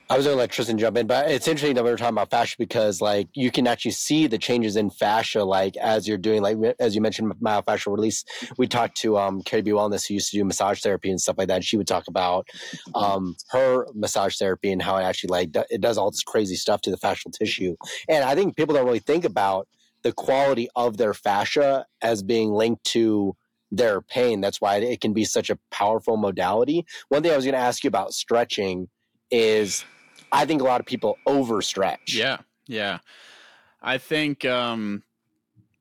[0.09, 2.13] I was going to let Tristan jump in, but it's interesting that we were talking
[2.13, 6.17] about fascia because like you can actually see the changes in fascia, like as you're
[6.17, 8.25] doing, like as you mentioned, myofascial release.
[8.57, 11.37] We talked to um, Carrie B Wellness, who used to do massage therapy and stuff
[11.37, 11.55] like that.
[11.55, 12.47] And she would talk about
[12.93, 16.81] um, her massage therapy and how it actually like it does all this crazy stuff
[16.81, 17.75] to the fascial tissue.
[18.09, 19.67] And I think people don't really think about
[20.03, 23.35] the quality of their fascia as being linked to
[23.71, 24.41] their pain.
[24.41, 26.85] That's why it can be such a powerful modality.
[27.07, 28.89] One thing I was going to ask you about stretching
[29.31, 29.83] is
[30.33, 32.13] I think a lot of people overstretch.
[32.13, 32.37] Yeah.
[32.67, 32.99] Yeah.
[33.81, 35.03] I think um,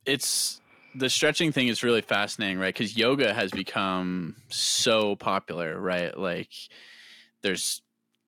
[0.04, 0.60] it's
[0.94, 2.74] the stretching thing is really fascinating, right?
[2.74, 6.16] Because yoga has become so popular, right?
[6.16, 6.50] Like
[7.42, 7.80] there's,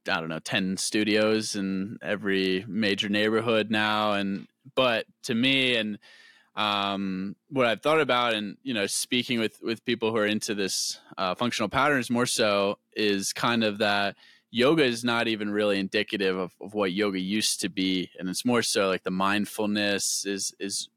[0.08, 4.14] I don't know, 10 studios in every major neighborhood now.
[4.14, 5.98] And, but to me, and,
[6.56, 10.54] um, what I've thought about and, you know, speaking with, with people who are into
[10.54, 14.16] this uh, functional patterns more so is kind of that,
[14.54, 18.44] yoga is not even really indicative of, of what yoga used to be and it's
[18.44, 20.88] more so like the mindfulness is is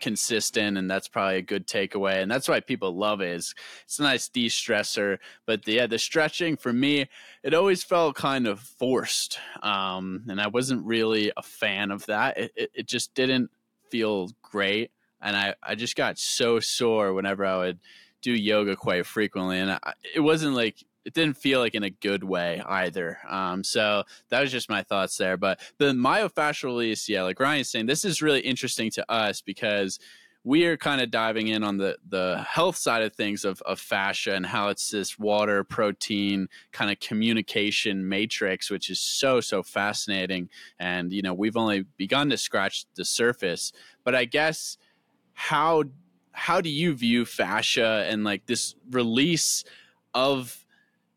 [0.00, 3.36] consistent and that's probably a good takeaway and that's why people love it.
[3.36, 7.08] Is it's a nice de-stressor but the, yeah the stretching for me
[7.44, 12.36] it always felt kind of forced um, and i wasn't really a fan of that.
[12.36, 13.52] It, it, it just didn't
[13.92, 14.90] feel great
[15.20, 17.78] and I, I just got so sore whenever i would
[18.22, 21.90] do yoga quite frequently and I, it wasn't like it didn't feel like in a
[21.90, 23.18] good way either.
[23.28, 25.36] Um, so that was just my thoughts there.
[25.36, 29.98] But the myofascial release, yeah, like Ryan's saying, this is really interesting to us because
[30.44, 33.78] we are kind of diving in on the the health side of things of, of
[33.78, 39.62] fascia and how it's this water protein kind of communication matrix which is so so
[39.62, 43.72] fascinating and you know we've only begun to scratch the surface
[44.04, 44.78] but i guess
[45.34, 45.84] how
[46.32, 49.64] how do you view fascia and like this release
[50.14, 50.61] of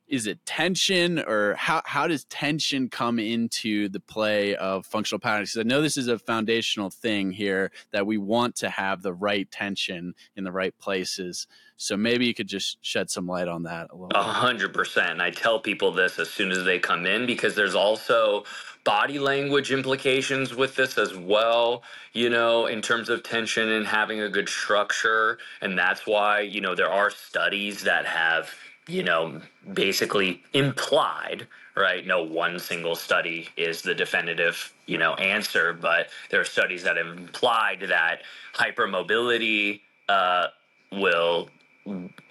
[0.08, 5.52] is it tension or how, how does tension come into the play of functional patterns?
[5.52, 9.14] Because I know this is a foundational thing here that we want to have the
[9.14, 11.48] right tension in the right places.
[11.78, 14.12] So maybe you could just shed some light on that a little.
[14.16, 15.22] A hundred percent.
[15.22, 18.46] I tell people this as soon as they come in because there's also
[18.86, 24.22] body language implications with this as well, you know, in terms of tension and having
[24.22, 25.40] a good structure.
[25.60, 28.54] And that's why, you know, there are studies that have
[28.88, 29.42] you know,
[29.74, 32.06] basically implied, right?
[32.06, 36.98] No one single study is the definitive, you know, answer, but there are studies that
[36.98, 38.22] have implied that
[38.54, 40.48] hypermobility uh,
[40.92, 41.50] will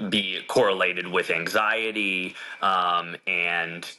[0.09, 3.91] be correlated with anxiety, um, and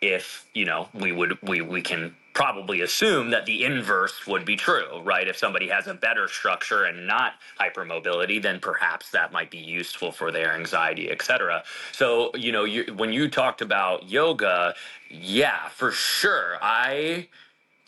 [0.00, 4.56] if you know, we would we we can probably assume that the inverse would be
[4.56, 5.26] true, right?
[5.26, 10.12] If somebody has a better structure and not hypermobility, then perhaps that might be useful
[10.12, 11.64] for their anxiety, etc.
[11.92, 14.74] So, you know, you, when you talked about yoga,
[15.10, 17.28] yeah, for sure, I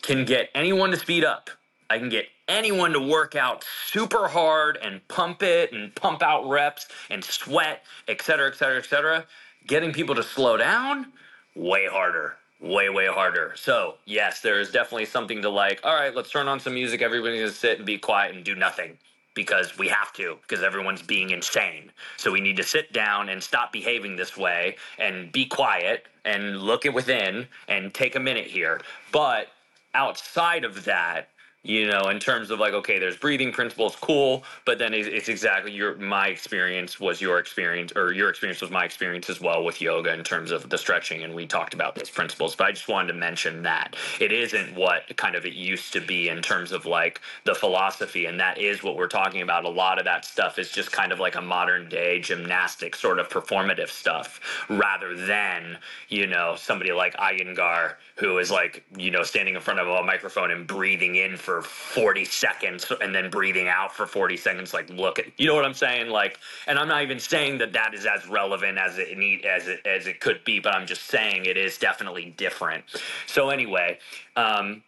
[0.01, 1.49] can get anyone to speed up.
[1.89, 6.47] I can get anyone to work out super hard and pump it and pump out
[6.49, 9.25] reps and sweat, etc., etc., etc.
[9.67, 11.13] Getting people to slow down,
[11.55, 13.53] way harder way way harder.
[13.55, 17.01] So yes there is definitely something to like all right let's turn on some music.
[17.01, 18.97] Everybody's gonna sit and be quiet and do nothing
[19.35, 21.91] because we have to because everyone's being insane.
[22.17, 26.61] So we need to sit down and stop behaving this way and be quiet and
[26.61, 28.81] look it within and take a minute here.
[29.11, 29.47] But
[29.93, 31.29] outside of that
[31.63, 35.29] you know in terms of like okay there's breathing principles cool but then it's, it's,
[35.29, 39.63] exactly your my experience was your experience or your experience was my experience as well
[39.63, 42.71] with yoga in terms of the stretching and we talked about those principles but i
[42.71, 43.95] just wanted to mention that.
[44.19, 48.25] It isn't what kind of it used to be in terms of like the philosophy
[48.25, 49.65] and that is what we're talking about.
[49.65, 53.19] A lot of that stuff is just kind of like a modern day gymnastic sort
[53.19, 55.77] of performative stuff rather than
[56.09, 60.03] you know somebody like Iyengar who is like you know standing in front of a
[60.03, 64.73] microphone and breathing in for for 40 seconds and then breathing out for 40 seconds
[64.73, 66.09] like look at you know what i'm saying?
[66.09, 69.67] Like and i'm not even saying that that is as relevant as it need as
[69.67, 72.83] it as it could be but i'm just saying it is definitely different.
[73.27, 73.99] So anyway
[74.35, 74.83] um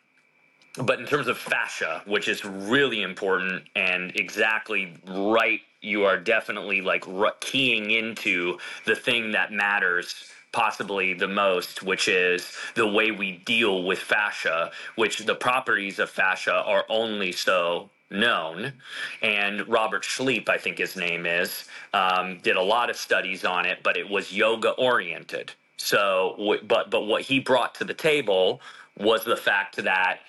[0.78, 6.82] but in terms of fascia which is really important and exactly right you are definitely
[6.82, 7.06] like
[7.41, 13.83] keying into the thing that matters possibly the most, which is the way we deal
[13.83, 18.71] with fascia, which the properties of fascia are only so known.
[19.21, 23.65] And Robert Schleip, I think his name is, um, did a lot of studies on
[23.65, 25.51] it, but it was yoga oriented.
[25.75, 28.61] So, but but what he brought to the table
[28.97, 30.19] was the fact that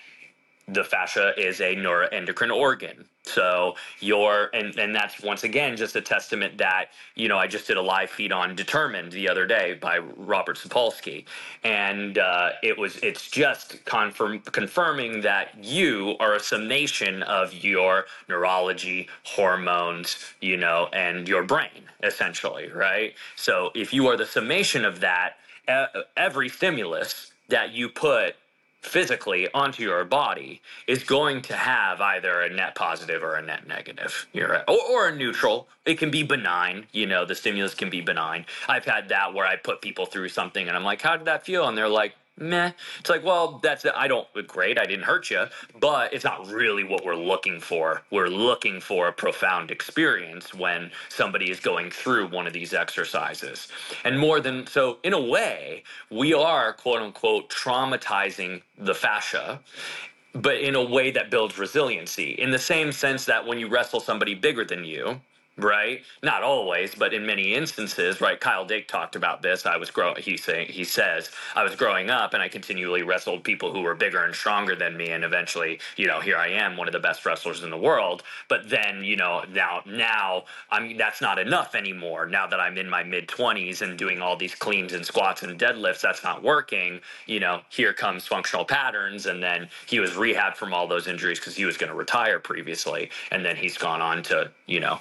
[0.67, 3.05] the fascia is a neuroendocrine organ.
[3.27, 7.67] So your and and that's once again just a testament that you know I just
[7.67, 11.25] did a live feed on Determined the other day by Robert Sapolsky,
[11.63, 18.05] and uh, it was it's just confirm confirming that you are a summation of your
[18.29, 23.13] neurology, hormones, you know, and your brain essentially, right?
[23.35, 25.37] So if you are the summation of that,
[26.15, 28.35] every stimulus that you put
[28.81, 33.67] physically onto your body is going to have either a net positive or a net
[33.67, 34.27] negative.
[34.33, 34.63] Right.
[34.67, 35.67] or, or a neutral.
[35.85, 36.87] It can be benign.
[36.91, 38.45] You know, the stimulus can be benign.
[38.67, 41.45] I've had that where I put people through something and I'm like, how did that
[41.45, 41.67] feel?
[41.67, 42.71] And they're like, meh.
[42.99, 44.79] It's like, well, that's I don't great.
[44.79, 45.45] I didn't hurt you,
[45.79, 48.01] but it's not really what we're looking for.
[48.11, 53.67] We're looking for a profound experience when somebody is going through one of these exercises,
[54.03, 59.59] and more than so, in a way, we are quote unquote traumatizing the fascia.
[60.33, 63.99] But in a way that builds resiliency, in the same sense that when you wrestle
[63.99, 65.19] somebody bigger than you,
[65.57, 66.01] right?
[66.23, 68.39] Not always, but in many instances, right?
[68.39, 69.65] Kyle Dake talked about this.
[69.65, 70.17] I was growing.
[70.21, 73.95] He say he says I was growing up, and I continually wrestled people who were
[73.95, 76.99] bigger and stronger than me, and eventually, you know, here I am, one of the
[76.99, 78.23] best wrestlers in the world.
[78.49, 82.27] But then, you know, now now I'm that's not enough anymore.
[82.27, 85.59] Now that I'm in my mid twenties and doing all these cleans and squats and
[85.59, 87.01] deadlifts, that's not working.
[87.27, 91.39] You know, here comes functional patterns, and then he was rehabbed from all those injuries
[91.39, 94.99] because he was going to retire previously, and then he's gone on to you know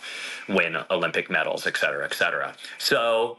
[0.48, 2.54] win Olympic medals, et cetera, et cetera.
[2.78, 3.38] So,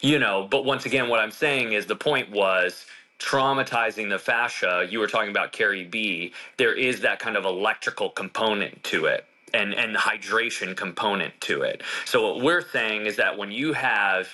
[0.00, 2.86] you know, but once again, what I'm saying is the point was
[3.18, 4.86] traumatizing the fascia.
[4.88, 6.32] You were talking about Carrie B.
[6.58, 9.24] There is that kind of electrical component to it.
[9.54, 11.82] And, and hydration component to it.
[12.04, 14.28] So what we're saying is that when you have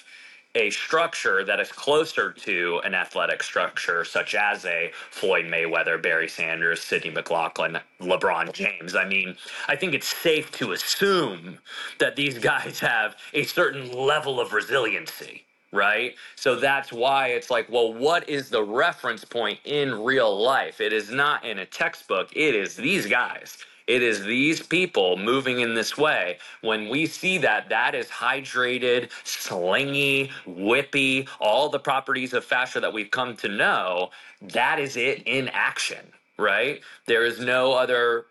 [0.55, 6.29] a structure that is closer to an athletic structure, such as a Floyd Mayweather, Barry
[6.29, 8.95] Sanders, Sydney McLaughlin, LeBron James.
[8.95, 9.37] I mean,
[9.69, 11.59] I think it's safe to assume
[11.99, 15.45] that these guys have a certain level of resiliency.
[15.75, 16.17] Right.
[16.37, 20.83] So that's why it's like, well, what is the reference point in real life?
[20.83, 22.29] It is not in a textbook.
[22.37, 23.57] It is these guys.
[23.93, 26.39] It is these people moving in this way.
[26.63, 32.95] When we see that, that is hydrated, slingy, whippy, all the properties of fascia that
[32.95, 34.09] we've come to know.
[34.41, 36.07] That is it in action
[36.39, 36.81] right?
[37.07, 38.27] There is no other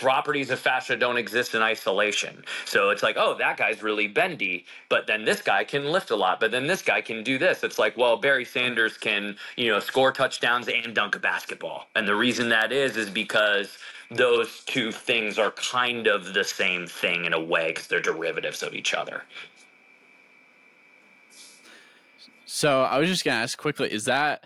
[0.00, 2.44] properties of fascia don't exist in isolation.
[2.64, 6.16] So it's like, oh, that guy's really bendy, but then this guy can lift a
[6.16, 7.62] lot, but then this guy can do this.
[7.62, 11.86] It's like, well, Barry Sanders can, you know, score touchdowns and dunk a basketball.
[11.94, 13.78] And the reason that is is because
[14.10, 18.62] those two things are kind of the same thing in a way because they're derivatives
[18.62, 19.22] of each other.
[22.44, 24.44] So I was just gonna ask quickly: Is that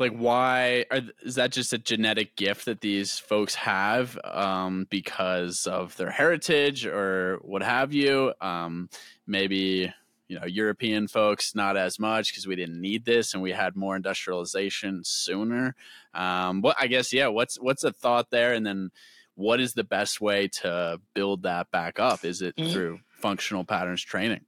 [0.00, 5.66] like why are, is that just a genetic gift that these folks have um, because
[5.66, 8.32] of their heritage or what have you?
[8.40, 8.88] Um,
[9.26, 9.92] maybe
[10.28, 13.76] you know European folks not as much because we didn't need this and we had
[13.76, 15.74] more industrialization sooner.
[16.14, 18.90] Um, but I guess yeah, what's what's a thought there, and then
[19.34, 22.24] what is the best way to build that back up?
[22.24, 24.42] Is it through functional patterns training?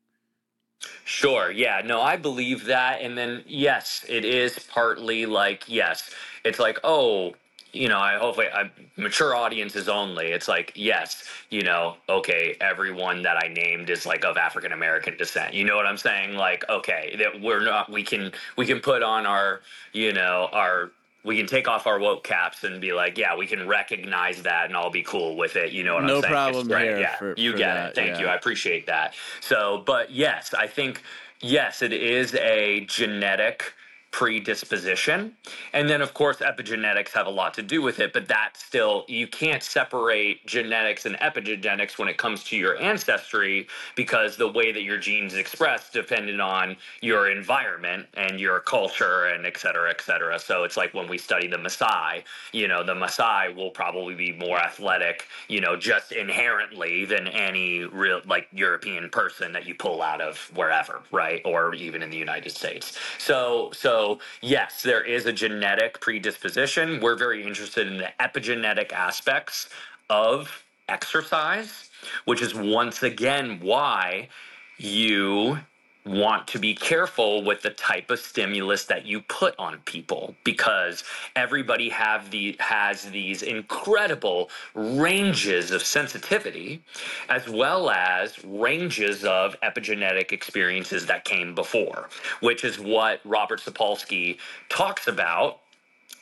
[1.04, 1.50] Sure.
[1.50, 1.82] Yeah.
[1.84, 3.00] No, I believe that.
[3.02, 6.10] And then, yes, it is partly like, yes,
[6.44, 7.34] it's like, oh,
[7.72, 10.28] you know, I hopefully I mature audiences only.
[10.28, 15.16] It's like, yes, you know, okay, everyone that I named is like of African American
[15.16, 15.54] descent.
[15.54, 16.34] You know what I'm saying?
[16.36, 19.62] Like, okay, that we're not we can we can put on our,
[19.92, 20.90] you know, our
[21.24, 24.66] we can take off our woke caps and be like, yeah, we can recognize that
[24.66, 25.72] and I'll be cool with it.
[25.72, 26.34] You know what no I'm saying?
[26.34, 26.84] No problem right.
[26.84, 26.98] here.
[26.98, 27.94] Yeah, for, you for get that, it.
[27.94, 28.20] Thank yeah.
[28.20, 28.26] you.
[28.26, 29.14] I appreciate that.
[29.40, 31.02] So, but yes, I think
[31.40, 33.72] yes, it is a genetic
[34.12, 35.34] predisposition.
[35.72, 39.04] And then, of course, epigenetics have a lot to do with it, but that still,
[39.08, 44.70] you can't separate genetics and epigenetics when it comes to your ancestry because the way
[44.70, 50.02] that your genes express depended on your environment and your culture and et cetera, et
[50.02, 50.38] cetera.
[50.38, 54.32] So it's like when we study the Maasai, you know, the Maasai will probably be
[54.32, 60.02] more athletic, you know, just inherently than any real, like, European person that you pull
[60.02, 61.40] out of wherever, right?
[61.46, 62.98] Or even in the United States.
[63.18, 67.00] So, so, so, yes, there is a genetic predisposition.
[67.00, 69.68] We're very interested in the epigenetic aspects
[70.10, 71.88] of exercise,
[72.24, 74.28] which is once again why
[74.76, 75.58] you
[76.04, 81.04] want to be careful with the type of stimulus that you put on people because
[81.36, 86.82] everybody have the has these incredible ranges of sensitivity
[87.28, 92.08] as well as ranges of epigenetic experiences that came before
[92.40, 94.38] which is what Robert Sapolsky
[94.68, 95.61] talks about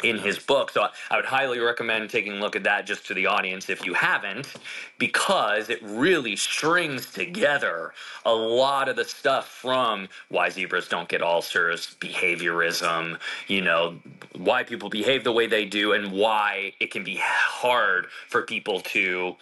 [0.03, 0.71] in his book.
[0.71, 3.85] So I would highly recommend taking a look at that just to the audience if
[3.85, 4.55] you haven't,
[4.99, 7.93] because it really strings together
[8.25, 13.99] a lot of the stuff from why zebras don't get ulcers, behaviorism, you know,
[14.37, 18.81] why people behave the way they do, and why it can be hard for people
[18.81, 19.37] to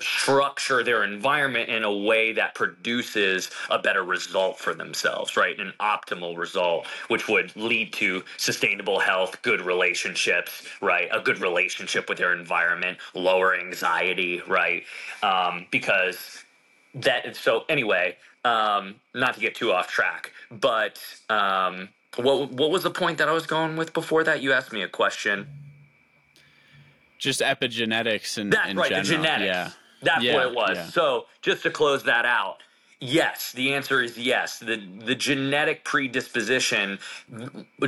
[0.00, 5.58] structure their environment in a way that produces a better result for themselves, right?
[5.58, 11.08] An optimal result, which would lead to sustainable health, good relationships, right?
[11.12, 14.84] A good relationship with their environment, lower anxiety, right?
[15.22, 16.44] Um, because
[16.94, 22.82] that, so anyway, um, not to get too off track, but um, what, what was
[22.82, 24.42] the point that I was going with before that?
[24.42, 25.46] You asked me a question.
[27.18, 29.04] Just epigenetics and that's right, general.
[29.04, 29.44] the genetics.
[29.44, 29.70] Yeah.
[30.02, 30.76] That's yeah, what it was.
[30.76, 30.86] Yeah.
[30.86, 32.62] So just to close that out,
[33.00, 34.58] Yes, the answer is yes.
[34.58, 36.98] The the genetic predisposition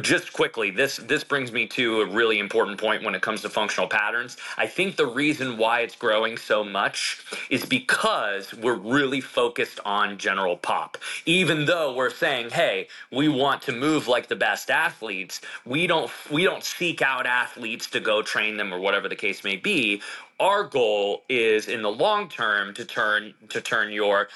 [0.00, 3.48] just quickly this this brings me to a really important point when it comes to
[3.48, 4.36] functional patterns.
[4.56, 10.16] I think the reason why it's growing so much is because we're really focused on
[10.16, 10.96] general pop.
[11.26, 16.08] Even though we're saying, "Hey, we want to move like the best athletes," we don't
[16.30, 20.02] we don't seek out athletes to go train them or whatever the case may be
[20.40, 24.28] our goal is in the long term to turn to turn your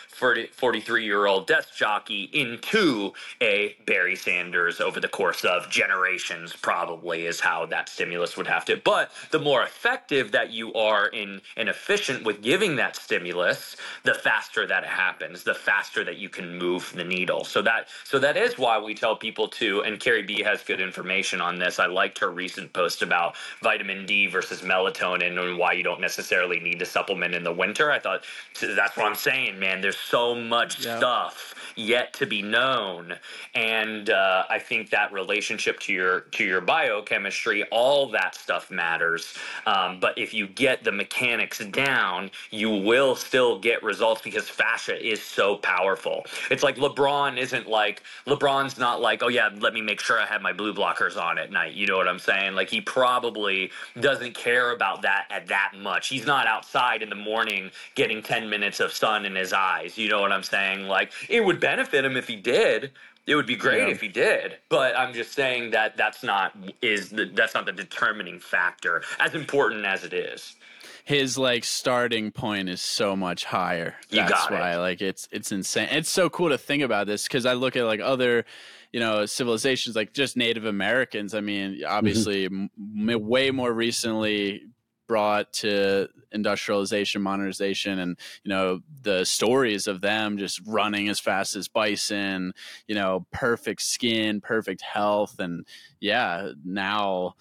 [0.53, 7.27] 43 year old desk jockey into a Barry Sanders over the course of generations probably
[7.27, 8.77] is how that stimulus would have to.
[8.79, 14.15] But the more effective that you are in and efficient with giving that stimulus the
[14.15, 17.45] faster that it happens the faster that you can move the needle.
[17.45, 20.81] So that so that is why we tell people to and Carrie B has good
[20.81, 21.81] information on this.
[21.81, 26.01] I liked her recent post about vitamin D versus melatonin and why you don't don't
[26.01, 27.91] necessarily need to supplement in the winter.
[27.91, 28.25] I thought
[28.61, 29.81] that's what I'm saying, man.
[29.81, 30.99] There's so much yep.
[30.99, 33.15] stuff yet to be known,
[33.55, 39.35] and uh, I think that relationship to your to your biochemistry, all that stuff matters.
[39.67, 45.01] Um, but if you get the mechanics down, you will still get results because fascia
[45.05, 46.27] is so powerful.
[46.51, 50.27] It's like LeBron isn't like LeBron's not like, oh yeah, let me make sure I
[50.27, 51.75] have my blue blockers on at night.
[51.75, 52.55] You know what I'm saying?
[52.55, 53.71] Like he probably
[54.01, 56.09] doesn't care about that at that much.
[56.09, 59.97] He's not outside in the morning getting 10 minutes of sun in his eyes.
[59.97, 60.89] You know what I'm saying?
[60.89, 62.91] Like it would benefit him if he did.
[63.27, 63.95] It would be great yeah.
[63.95, 67.73] if he did, but I'm just saying that that's not is the, that's not the
[67.73, 70.57] determining factor as important as it is
[71.05, 73.95] his like starting point is so much higher.
[74.11, 74.79] That's why it.
[74.79, 75.89] like it's it's insane.
[75.91, 78.47] It's so cool to think about this because I look at like other
[78.91, 81.35] you know civilizations like just Native Americans.
[81.35, 83.11] I mean, obviously, mm-hmm.
[83.11, 84.63] m- way more recently
[85.07, 91.55] brought to industrialization modernization and you know the stories of them just running as fast
[91.55, 92.53] as bison
[92.89, 95.67] you know perfect skin perfect health and
[96.01, 97.35] yeah now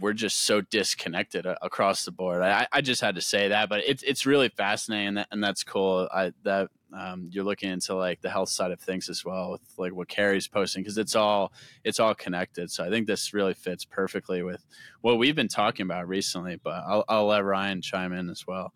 [0.00, 2.42] we're just so disconnected across the board.
[2.42, 5.42] I, I just had to say that, but it's it's really fascinating, and, that, and
[5.42, 6.08] that's cool.
[6.12, 9.62] I that um, you're looking into like the health side of things as well with
[9.78, 11.52] like what Carrie's posting because it's all
[11.84, 12.70] it's all connected.
[12.70, 14.64] So I think this really fits perfectly with
[15.00, 16.56] what we've been talking about recently.
[16.62, 18.72] But I'll I'll let Ryan chime in as well.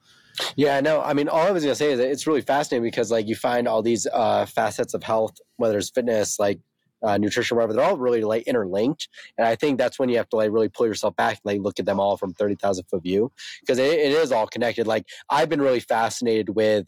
[0.54, 3.26] Yeah, no, I mean, all I was gonna say is it's really fascinating because like
[3.26, 6.58] you find all these uh, facets of health, whether it's fitness, like
[7.02, 9.08] uh, nutrition, whatever, they're all really like interlinked.
[9.38, 11.60] And I think that's when you have to like really pull yourself back and like
[11.60, 14.86] look at them all from 30,000 foot view because it, it is all connected.
[14.86, 16.86] Like I've been really fascinated with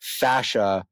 [0.00, 0.84] fascia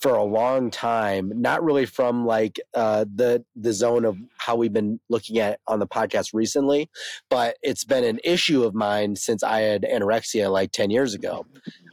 [0.00, 4.72] for a long time, not really from like uh, the the zone of how we've
[4.72, 6.90] been looking at on the podcast recently,
[7.30, 11.46] but it's been an issue of mine since I had anorexia like ten years ago,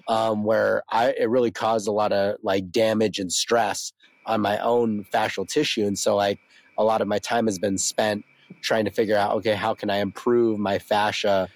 [0.07, 3.93] um, where I it really caused a lot of like damage and stress
[4.25, 5.85] on my own fascial tissue.
[5.85, 6.39] And so like
[6.79, 8.25] a lot of my time has been spent
[8.61, 11.47] trying to figure out, okay, how can I improve my fascia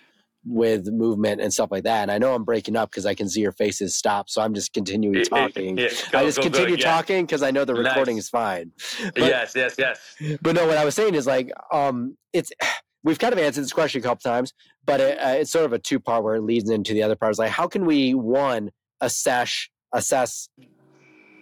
[0.45, 2.03] with movement and stuff like that.
[2.03, 4.29] And I know I'm breaking up because I can see your faces stop.
[4.29, 5.75] So I'm just continuing talking.
[5.75, 5.83] go,
[6.13, 8.25] I just go, continue go, talking because I know the recording nice.
[8.25, 8.71] is fine.
[9.15, 10.15] But, yes, yes, yes.
[10.41, 12.51] But no, what I was saying is like, um, it's,
[13.03, 14.53] we've kind of answered this question a couple times,
[14.85, 17.15] but it, uh, it's sort of a two part where it leads into the other
[17.15, 17.31] part.
[17.31, 18.71] Is like, how can we, one,
[19.01, 20.49] assess, assess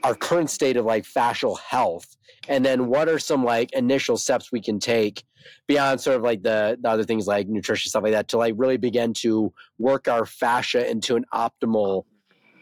[0.03, 2.07] our current state of like fascial health
[2.47, 5.23] and then what are some like initial steps we can take
[5.67, 8.53] beyond sort of like the, the other things like nutrition stuff like that to like
[8.57, 12.03] really begin to work our fascia into an optimal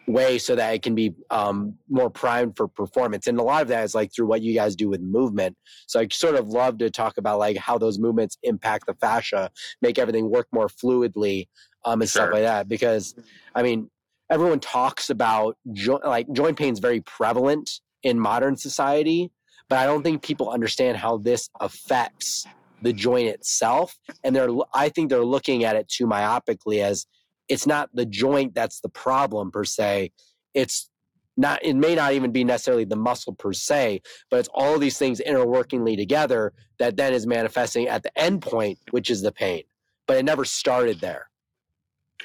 [0.08, 3.28] way so that it can be um, more primed for performance.
[3.28, 5.56] And a lot of that is like through what you guys do with movement.
[5.88, 9.52] So i sort of love to talk about like how those movements impact the fascia
[9.82, 11.48] make everything work more fluidly
[11.86, 12.24] um, and sure.
[12.24, 12.68] stuff like that.
[12.68, 13.16] Because
[13.56, 13.90] i mean
[14.30, 19.32] everyone talks about jo- like joint pain is very prevalent in modern society,
[19.70, 22.46] but I don't think people understand how this affects
[22.82, 23.98] the joint itself.
[24.24, 27.06] And they're, I think they're looking at it too myopically as
[27.48, 30.12] it's not the joint that's the problem per se.
[30.54, 30.90] It's
[31.36, 34.98] not, it may not even be necessarily the muscle per se, but it's all these
[34.98, 39.64] things interworkingly together that then is manifesting at the end point, which is the pain.
[40.06, 41.30] But it never started there.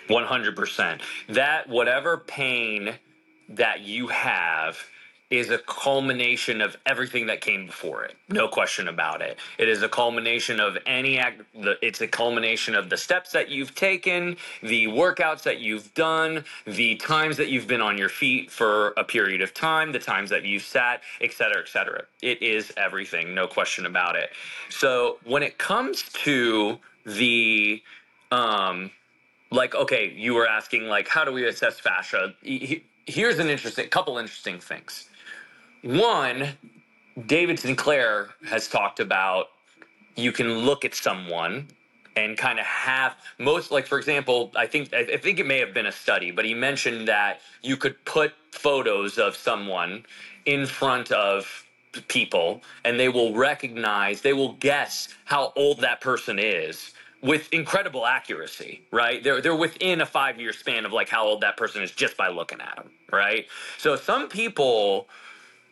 [0.09, 1.01] 100%.
[1.29, 2.95] That whatever pain
[3.49, 4.79] that you have
[5.37, 8.17] is a culmination of everything that came before it.
[8.29, 9.39] No question about it.
[9.59, 11.43] It is a culmination of any act
[11.83, 16.97] it's a culmination of the steps that you've taken, the workouts that you've done, the
[16.97, 20.45] times that you've been on your feet for a period of time, the times that
[20.45, 22.05] you've sat, et cetera, et cetera.
[22.23, 24.31] It is everything, no question about it.
[24.71, 27.83] So when it comes to the
[28.33, 28.91] um
[29.51, 32.35] like okay you were asking like how do we assess fascia
[33.07, 35.09] here's an interesting couple interesting things.
[35.85, 36.49] One,
[37.27, 39.49] David Sinclair has talked about
[40.17, 41.69] you can look at someone
[42.17, 45.75] and kind of have most like for example i think i think it may have
[45.75, 50.05] been a study but he mentioned that you could put photos of someone
[50.47, 51.65] in front of
[52.09, 58.07] people and they will recognize they will guess how old that person is with incredible
[58.07, 59.25] accuracy right?
[59.25, 62.17] They're they're within a 5 year span of like how old that person is just
[62.17, 63.47] by looking at them right?
[63.79, 65.09] So some people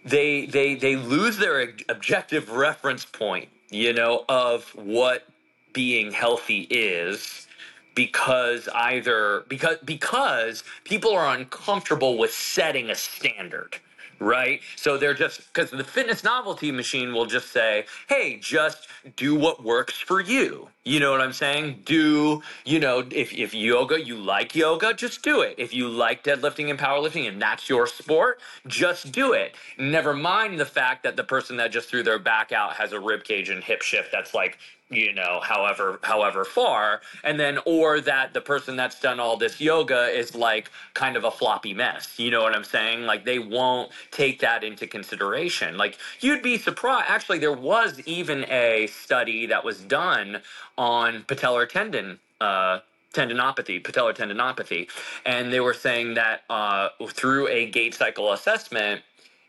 [0.05, 5.27] they they they lose their objective reference point you know of what
[5.73, 7.47] being healthy is
[7.95, 13.77] because either because because people are uncomfortable with setting a standard
[14.21, 14.61] right?
[14.77, 19.65] So they're just because the fitness novelty machine will just say hey just do what
[19.65, 20.69] works for you.
[20.85, 21.83] You know what i'm saying?
[21.85, 25.55] Do you know if, if yoga you like yoga just do it.
[25.59, 29.55] If you like deadlifting and powerlifting and that's your sport just do it.
[29.79, 33.01] Never mind the fact that the person that just threw their back out has a
[33.01, 34.59] rib cage and hip shift that's like
[34.93, 39.61] you know however however far and then or that the person that's done all this
[39.61, 43.03] yoga is like kind of a floppy mess you know what i'm saying?
[43.05, 45.77] Like they won't take that into consideration.
[45.77, 50.43] Like you'd be surprised actually there was even a study that was done
[50.79, 52.81] on patellar tendon uh,
[53.15, 54.89] tendinopathy, patellar tendinopathy,
[55.27, 59.03] and they were saying that uh, through a gait cycle assessment,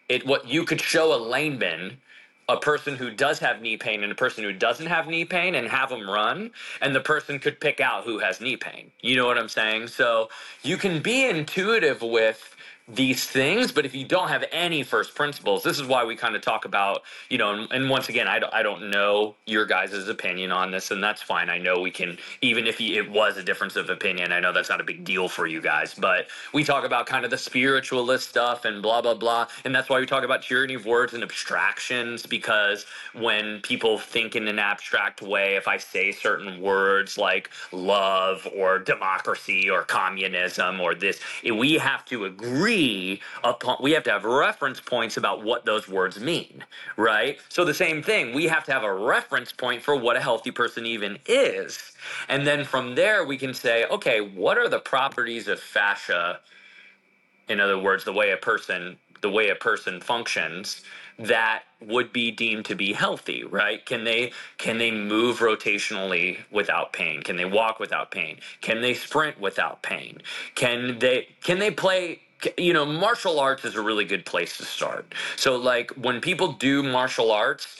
[0.09, 1.97] it what you could show a layman
[2.49, 5.55] a person who does have knee pain and a person who doesn't have knee pain
[5.55, 8.91] and have them run and the person could pick out who has knee pain.
[9.01, 9.87] You know what i'm saying?
[9.87, 10.29] So
[10.63, 12.52] you can be intuitive with
[12.87, 16.35] these things but if you don't have any first principles this is why we kind
[16.35, 19.65] of talk about you know and, and once again I don't, I don't know your
[19.65, 21.49] guys' opinion on this and that's fine.
[21.49, 24.69] I know we can even if it was a difference of opinion i know that's
[24.69, 28.29] not a big deal for you guys but we talk about kind of the spiritualist
[28.29, 31.23] stuff and blah blah blah and that's why we talk about tyranny of words and
[31.23, 37.49] abstractions because when people think in an abstract way if i say certain words like
[37.71, 41.19] love or democracy or communism or this
[41.55, 45.87] we have to agree agree upon we have to have reference points about what those
[45.89, 46.65] words mean
[46.97, 47.39] right?
[47.49, 50.51] So the same thing we have to have a reference point for what a healthy
[50.51, 51.93] person even is.
[52.29, 56.39] And then from there we can say okay what are the properties of fascia?
[57.49, 60.83] In other words the way a person the way a person functions
[61.19, 63.85] that would be deemed to be healthy right?
[63.85, 67.23] Can they can they move rotationally without pain?
[67.23, 68.39] Can they walk without pain?
[68.61, 70.19] Can they sprint without pain?
[70.55, 72.21] Can they can they play
[72.57, 75.13] you know, martial arts is a really good place to start.
[75.35, 77.77] So, like, when people do martial arts,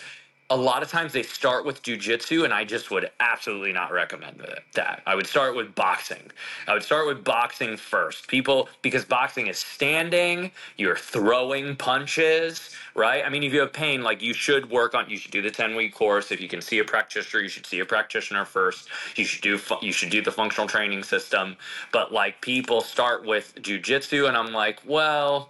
[0.53, 4.39] a lot of times they start with jujitsu, and I just would absolutely not recommend
[4.73, 5.01] that.
[5.07, 6.29] I would start with boxing.
[6.67, 8.27] I would start with boxing first.
[8.27, 13.25] People, because boxing is standing, you're throwing punches, right?
[13.25, 15.49] I mean, if you have pain, like you should work on, you should do the
[15.49, 16.31] 10 week course.
[16.31, 18.89] If you can see a practitioner, you should see a practitioner first.
[19.15, 21.57] You should do, you should do the functional training system.
[21.91, 25.49] But like people start with jujitsu, and I'm like, well,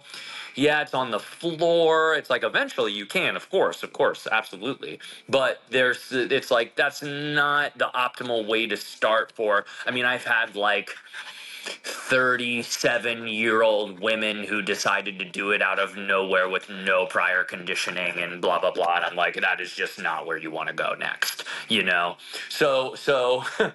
[0.54, 2.14] yeah, it's on the floor.
[2.14, 5.00] It's like eventually you can, of course, of course, absolutely.
[5.28, 9.66] But there's, it's like that's not the optimal way to start for.
[9.86, 10.90] I mean, I've had like
[11.64, 17.44] 37 year old women who decided to do it out of nowhere with no prior
[17.44, 18.96] conditioning and blah blah blah.
[18.96, 22.16] And i'm like that is just not where you want to go next you know?
[22.48, 23.44] So so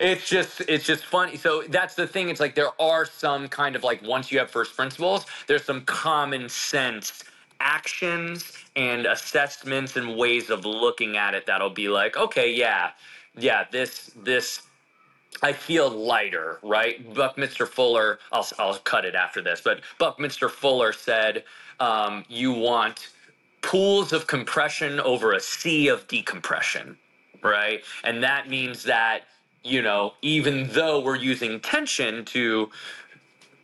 [0.00, 1.36] it's just it's just funny.
[1.36, 4.50] So that's the thing it's like there are some kind of like once you have
[4.50, 7.24] first principles there's some common sense
[7.60, 12.90] actions and assessments and ways of looking at it that'll be like okay yeah
[13.36, 14.62] yeah this this
[15.40, 17.14] I feel lighter, right?
[17.14, 21.44] Buckminster Fuller, I'll, I'll cut it after this, but Buckminster Fuller said
[21.80, 23.08] um, you want
[23.62, 26.98] pools of compression over a sea of decompression,
[27.42, 27.82] right?
[28.04, 29.22] And that means that,
[29.64, 32.70] you know, even though we're using tension to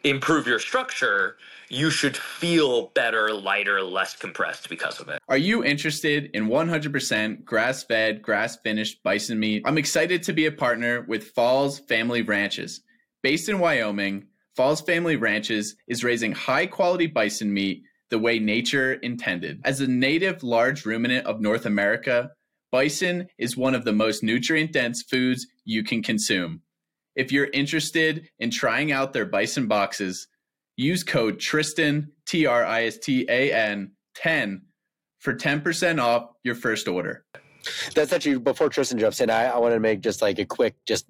[0.05, 1.37] improve your structure,
[1.71, 5.21] you should feel better, lighter, less compressed because of it.
[5.29, 9.63] Are you interested in 100% grass fed, grass finished bison meat?
[9.67, 12.81] I'm excited to be a partner with Falls Family Ranches.
[13.23, 18.95] Based in Wyoming, Falls Family Ranches is raising high quality bison meat the way nature
[18.95, 19.61] intended.
[19.65, 22.31] As a native large ruminant of North America,
[22.73, 26.63] bison is one of the most nutrient dense foods you can consume.
[27.15, 30.29] If you're interested in trying out their bison boxes,
[30.79, 34.63] use code Tristan, T R I S T A N 10
[35.19, 37.25] for 10% off your first order.
[37.95, 39.29] That's actually before Tristan jumps in.
[39.29, 41.07] I, I want to make just like a quick, just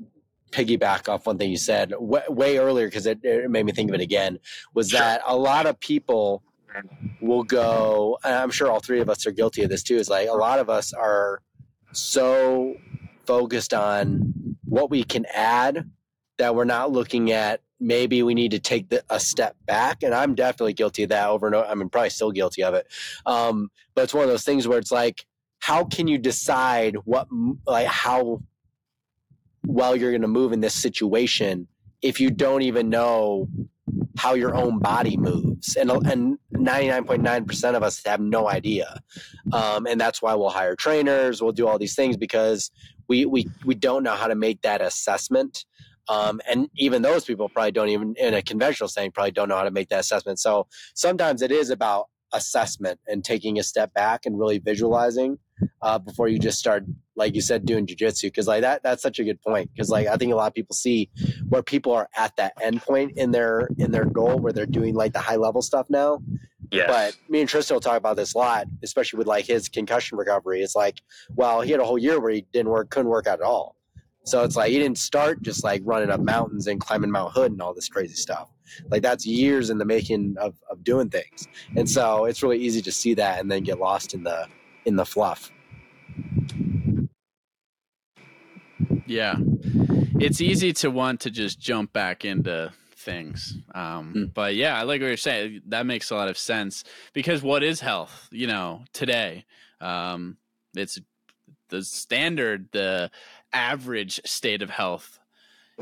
[0.51, 3.91] piggyback off one thing you said way, way earlier because it, it, made me think
[3.91, 4.39] of it again
[4.73, 6.43] was that a lot of people
[7.21, 10.09] will go and i'm sure all three of us are guilty of this too is
[10.09, 11.43] like a lot of us are
[11.93, 12.75] so
[13.27, 14.33] focused on
[14.65, 15.91] what we can add
[16.39, 20.15] that we're not looking at maybe we need to take the, a step back and
[20.15, 22.87] i'm definitely guilty of that over and over i mean probably still guilty of it.
[23.27, 25.25] Um, but it's one of those things where it's like
[25.61, 27.29] how can you decide what
[27.67, 28.43] like how
[29.67, 31.67] well you're going to move in this situation
[32.01, 33.49] if you don't even know
[34.17, 35.77] how your own body moves?
[35.77, 39.01] And and 99.9% of us have no idea.
[39.53, 42.71] Um, and that's why we'll hire trainers we'll do all these things because
[43.09, 45.65] we we we don't know how to make that assessment
[46.09, 49.57] um, and even those people probably don't even in a conventional setting probably don't know
[49.57, 53.93] how to make that assessment so sometimes it is about assessment and taking a step
[53.95, 55.39] back and really visualizing
[55.83, 56.85] uh, before you just start,
[57.17, 58.25] like you said, doing jujitsu.
[58.25, 59.71] Because like that, that's such a good point.
[59.73, 61.11] Because like I think a lot of people see
[61.49, 64.95] where people are at that end point in their in their goal where they're doing
[64.95, 66.21] like the high level stuff now.
[66.71, 66.87] Yes.
[66.87, 70.19] But me and Tristan will talk about this a lot, especially with like his concussion
[70.19, 70.61] recovery.
[70.61, 71.01] It's like,
[71.35, 73.78] well, he had a whole year where he didn't work, couldn't work out at all.
[74.29, 77.53] So it's like he didn't start just like running up mountains and climbing Mount Hood
[77.53, 78.51] and all this crazy stuff.
[78.91, 81.49] Like that's years in the making of, of doing things.
[81.77, 84.47] And so it's really easy to see that and then get lost in the
[84.85, 85.51] in the fluff.
[89.07, 89.37] Yeah.
[90.21, 93.57] It's easy to want to just jump back into things.
[93.75, 94.35] Um, mm.
[94.35, 95.63] But yeah, I like what you're saying.
[95.69, 99.47] That makes a lot of sense because what is health, you know, today?
[99.81, 100.37] Um,
[100.77, 101.01] it's
[101.69, 103.11] the standard, the
[103.53, 105.19] average state of health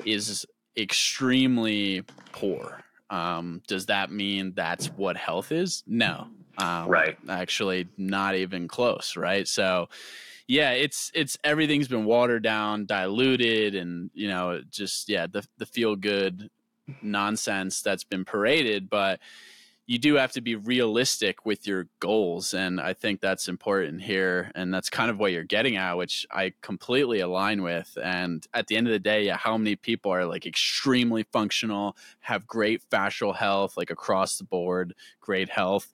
[0.04, 2.82] is extremely poor.
[3.08, 5.82] Um, does that mean that's what health is?
[5.86, 6.26] No.
[6.58, 7.16] Um, right.
[7.28, 9.16] Actually, not even close.
[9.16, 9.46] Right.
[9.46, 9.88] So,
[10.48, 15.66] yeah, it's it's everything's been watered down, diluted, and you know, just yeah, the the
[15.66, 16.50] feel good
[17.02, 18.88] nonsense that's been paraded.
[18.88, 19.20] But
[19.88, 24.50] you do have to be realistic with your goals and i think that's important here
[24.54, 28.66] and that's kind of what you're getting at which i completely align with and at
[28.66, 32.82] the end of the day yeah how many people are like extremely functional have great
[32.90, 34.94] fascial health like across the board
[35.26, 35.92] great health?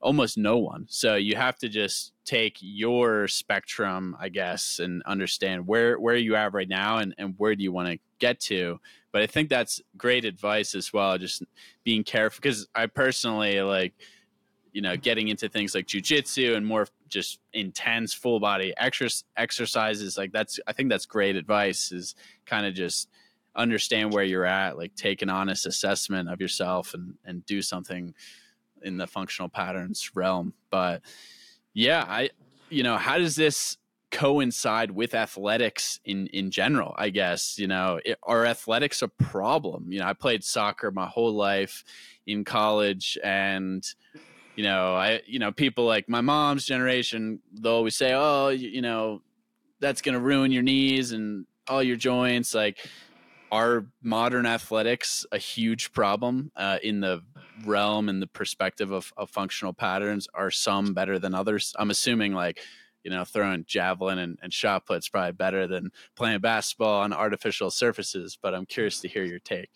[0.00, 0.86] Almost no one.
[0.88, 6.36] So you have to just take your spectrum i guess and understand where where you
[6.36, 8.78] at right now and, and where do you want to get to
[9.12, 11.18] but I think that's great advice as well.
[11.18, 11.42] Just
[11.84, 13.94] being careful because I personally like,
[14.72, 20.16] you know, getting into things like jujitsu and more just intense full body exercise exercises.
[20.16, 21.92] Like that's, I think that's great advice.
[21.92, 22.14] Is
[22.46, 23.08] kind of just
[23.56, 28.14] understand where you're at, like take an honest assessment of yourself and and do something
[28.82, 30.54] in the functional patterns realm.
[30.70, 31.02] But
[31.74, 32.30] yeah, I,
[32.68, 33.76] you know, how does this
[34.10, 39.86] coincide with athletics in in general i guess you know it, are athletics a problem?
[39.92, 41.84] You know i played soccer my whole life
[42.26, 43.84] in college and
[44.56, 48.68] you know i you know people like my mom's generation they'll always say oh you,
[48.68, 49.22] you know
[49.80, 52.54] that's going to ruin your knees and all your joints.
[52.54, 52.78] Like
[53.50, 57.22] are modern athletics a huge problem uh, in the
[57.64, 60.28] realm and the perspective of, of functional patterns?
[60.34, 61.74] Are some better than others?
[61.78, 62.60] I'm assuming like
[63.02, 67.70] you know, throwing javelin and, and shot put's probably better than playing basketball on artificial
[67.70, 68.38] surfaces.
[68.40, 69.70] But I'm curious to hear your take.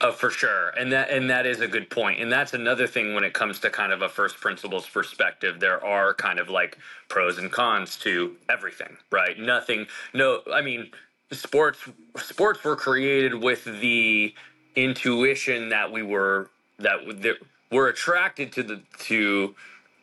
[0.00, 3.14] Uh, for sure, and that and that is a good point, and that's another thing
[3.14, 5.58] when it comes to kind of a first principles perspective.
[5.58, 6.78] There are kind of like
[7.08, 9.36] pros and cons to everything, right?
[9.36, 10.92] Nothing, no, I mean,
[11.32, 11.80] sports
[12.16, 14.32] sports were created with the
[14.76, 17.36] intuition that we were that,
[17.72, 19.54] we're attracted to the to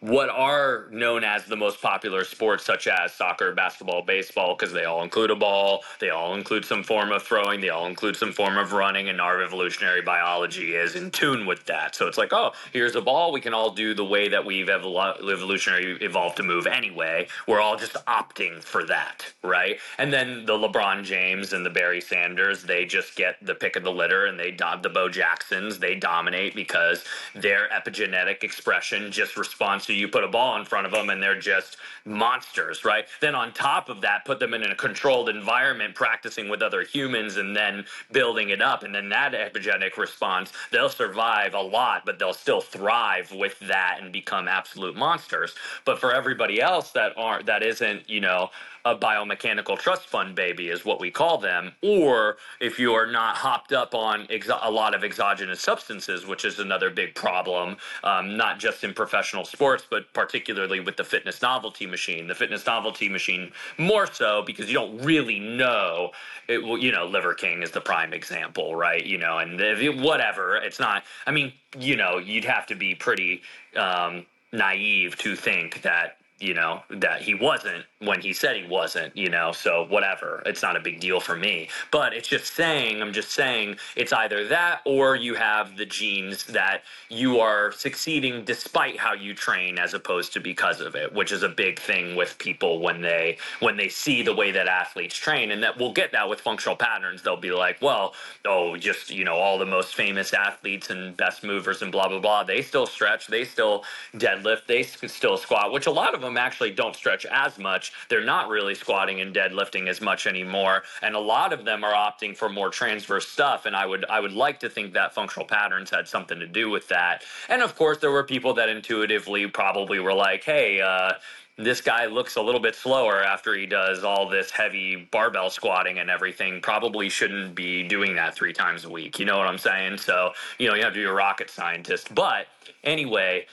[0.05, 4.85] what are known as the most popular sports, such as soccer, basketball, baseball, because they
[4.85, 8.31] all include a ball, they all include some form of throwing, they all include some
[8.31, 11.95] form of running, and our evolutionary biology is in tune with that.
[11.95, 14.67] So it's like, oh, here's a ball, we can all do the way that we've
[14.67, 17.27] evol- evolutionary evolved to move anyway.
[17.47, 19.79] We're all just opting for that, right?
[19.97, 23.83] And then the LeBron James and the Barry Sanders, they just get the pick of
[23.83, 24.51] the litter, and they
[24.83, 27.03] the Bo Jacksons, they dominate because
[27.33, 31.21] their epigenetic expression just responds to you put a ball in front of them and
[31.21, 33.05] they're just monsters, right?
[33.21, 37.37] Then on top of that, put them in a controlled environment, practicing with other humans
[37.37, 38.83] and then building it up.
[38.83, 43.99] And then that epigenetic response, they'll survive a lot, but they'll still thrive with that
[44.01, 45.55] and become absolute monsters.
[45.85, 48.49] But for everybody else that aren't, that isn't, you know,
[48.85, 53.35] a biomechanical trust fund baby is what we call them or if you are not
[53.35, 58.37] hopped up on exo- a lot of exogenous substances which is another big problem um,
[58.37, 62.27] not just in professional sports but particularly with the fitness novelty machine.
[62.27, 66.11] The fitness novelty machine more so because you don't really know.
[66.47, 69.05] It, you know, Liver King is the prime example, right?
[69.05, 69.59] You know, and
[70.01, 70.57] whatever.
[70.57, 71.03] It's not.
[71.25, 73.41] I mean, you know, you'd have to be pretty
[73.75, 79.15] um, naive to think that you know that he wasn't when he said he wasn't
[79.17, 80.43] you know so whatever.
[80.45, 81.69] It's not a big deal for me.
[81.91, 86.45] But it's just saying i'm just saying it's either that or you have the genes
[86.45, 91.31] that you are succeeding despite how you train as opposed to because of it which
[91.31, 95.15] is a big thing with people when they when they see the way that athletes
[95.17, 95.51] train.
[95.51, 97.21] And that we'll get that with functional patterns.
[97.21, 98.13] They'll be like well
[98.45, 102.19] oh just you know all the most famous athletes and best movers and blah blah
[102.19, 102.43] blah.
[102.43, 103.27] They still stretch.
[103.27, 103.85] They still
[104.15, 104.67] deadlift.
[104.67, 107.93] They still squat which a lot of them actually don't stretch as much.
[108.09, 111.93] They're not really squatting and deadlifting as much anymore, and a lot of them are
[111.93, 113.65] opting for more transverse stuff.
[113.65, 116.69] And I would I would like to think that functional patterns had something to do
[116.69, 117.23] with that.
[117.49, 120.81] And of course, there were people that intuitively probably were like, hey.
[120.81, 121.13] Uh,
[121.57, 125.99] this guy looks a little bit slower after he does all this heavy barbell squatting
[125.99, 126.59] and everything.
[126.59, 129.19] Probably shouldn't be doing that three times a week.
[129.19, 129.99] You know what I'm saying?
[129.99, 132.13] So, you know, you have to be a rocket scientist.
[132.13, 132.47] But
[132.85, 133.45] anyway,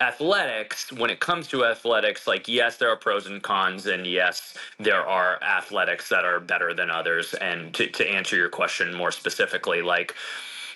[0.00, 4.56] athletics, when it comes to athletics, like, yes, there are pros and cons, and yes,
[4.78, 7.34] there are athletics that are better than others.
[7.34, 10.14] And to, to answer your question more specifically, like,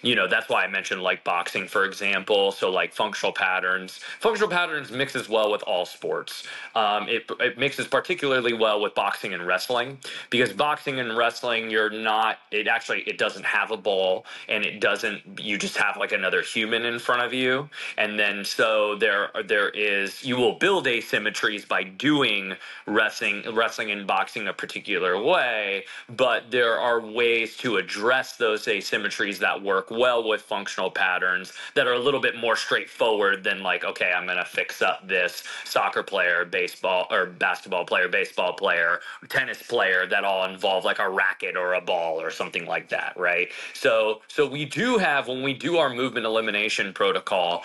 [0.05, 2.53] you know that's why i mentioned like boxing for example.
[2.53, 6.45] So like functional patterns functional patterns mixes well with all sports.
[6.77, 9.99] Um, it, it mixes particularly well with boxing and wrestling
[10.31, 14.81] because boxing and wrestling you're not it actually it doesn't have a ball and it
[14.81, 17.69] doesn't you just have like another human in front of you.
[17.99, 22.55] And then so there there is you will build asymmetries by doing
[22.87, 29.39] wrestling wrestling and boxing a particular way but there are ways to address those asymmetries
[29.39, 33.85] that work well with functional patterns that are a little bit more straightforward than like,
[33.85, 39.01] okay, I'm going to fix up this soccer player, baseball or basketball player, baseball player,
[39.29, 43.15] tennis player that all involve like a racket or a ball or something like that,
[43.17, 43.49] right?
[43.73, 47.63] So, so we do have when we do our movement elimination protocol,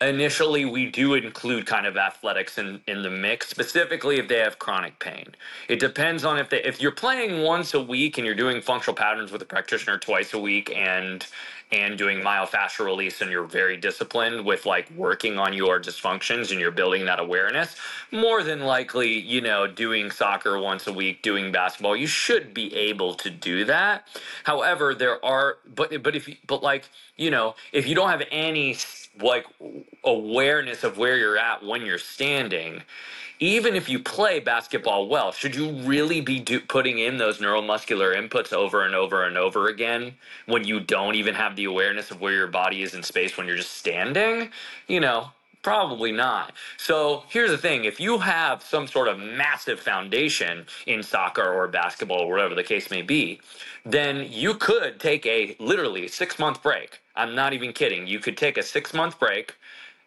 [0.00, 4.58] initially we do include kind of athletics in, in the mix specifically if they have
[4.58, 5.26] chronic pain.
[5.68, 8.94] It depends on if they if you're playing once a week and you're doing functional
[8.94, 11.26] patterns with a practitioner twice a week and
[11.72, 16.58] and doing myofascial release and you're very disciplined with like working on your dysfunctions and
[16.58, 17.76] you're building that awareness
[18.10, 22.74] more than likely you know doing soccer once a week doing basketball you should be
[22.74, 24.06] able to do that.
[24.44, 28.74] However there are but but if but like you know if you don't have any
[29.20, 29.46] like
[30.04, 32.82] awareness of where you're at when you're standing.
[33.38, 38.14] Even if you play basketball well should you really be do, putting in those neuromuscular
[38.14, 40.14] inputs over and over and over again
[40.46, 43.46] when you don't even have the awareness of where your body is in space when
[43.46, 44.50] you're just standing?
[44.88, 45.30] You know
[45.62, 46.54] Probably not.
[46.78, 51.68] So here's the thing if you have some sort of massive foundation in soccer or
[51.68, 53.40] basketball or whatever the case may be,
[53.84, 57.00] then you could take a literally six month break.
[57.14, 58.06] I'm not even kidding.
[58.06, 59.54] You could take a six month break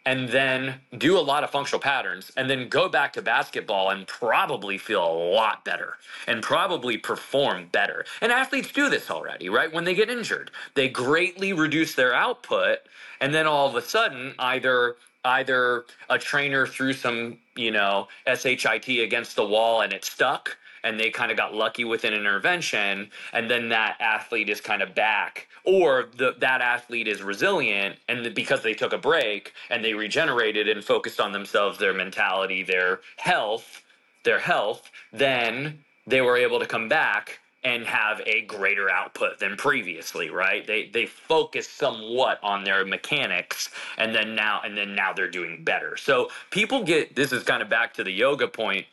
[0.05, 4.07] and then do a lot of functional patterns and then go back to basketball and
[4.07, 5.97] probably feel a lot better
[6.27, 8.05] and probably perform better.
[8.21, 9.71] And athletes do this already, right?
[9.71, 12.79] When they get injured, they greatly reduce their output
[13.21, 14.95] and then all of a sudden either
[15.25, 20.99] either a trainer threw some, you know, SHIT against the wall and it stuck and
[20.99, 24.93] they kind of got lucky with an intervention and then that athlete is kind of
[24.93, 29.83] back or the, that athlete is resilient and the, because they took a break and
[29.83, 33.81] they regenerated and focused on themselves their mentality their health
[34.23, 39.57] their health then they were able to come back and have a greater output than
[39.57, 40.65] previously right?
[40.67, 45.63] They they focus somewhat on their mechanics and then now and then now they're doing
[45.63, 45.97] better.
[45.97, 48.85] So people get this is kind of back to the yoga point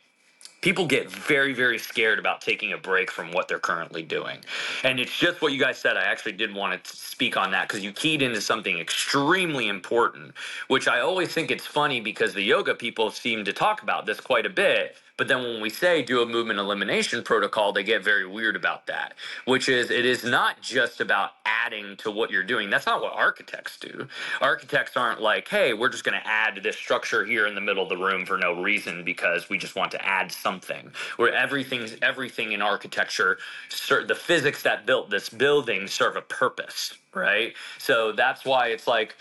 [0.61, 4.39] people get very very scared about taking a break from what they're currently doing.
[4.83, 7.67] And it's just what you guys said i actually did want to speak on that
[7.67, 10.33] because you keyed into something extremely important
[10.69, 14.19] which i always think it's funny because the yoga people seem to talk about this
[14.19, 18.03] quite a bit but then when we say do a movement elimination protocol, they get
[18.03, 19.13] very weird about that,
[19.45, 22.71] which is it is not just about adding to what you're doing.
[22.71, 24.07] That's not what architects do.
[24.41, 27.83] Architects aren't like, hey, we're just going to add this structure here in the middle
[27.83, 30.91] of the room for no reason because we just want to add something.
[31.17, 33.37] Where everything's everything in architecture,
[33.69, 37.53] the physics that built this building serve a purpose, right?
[37.77, 39.15] So that's why it's like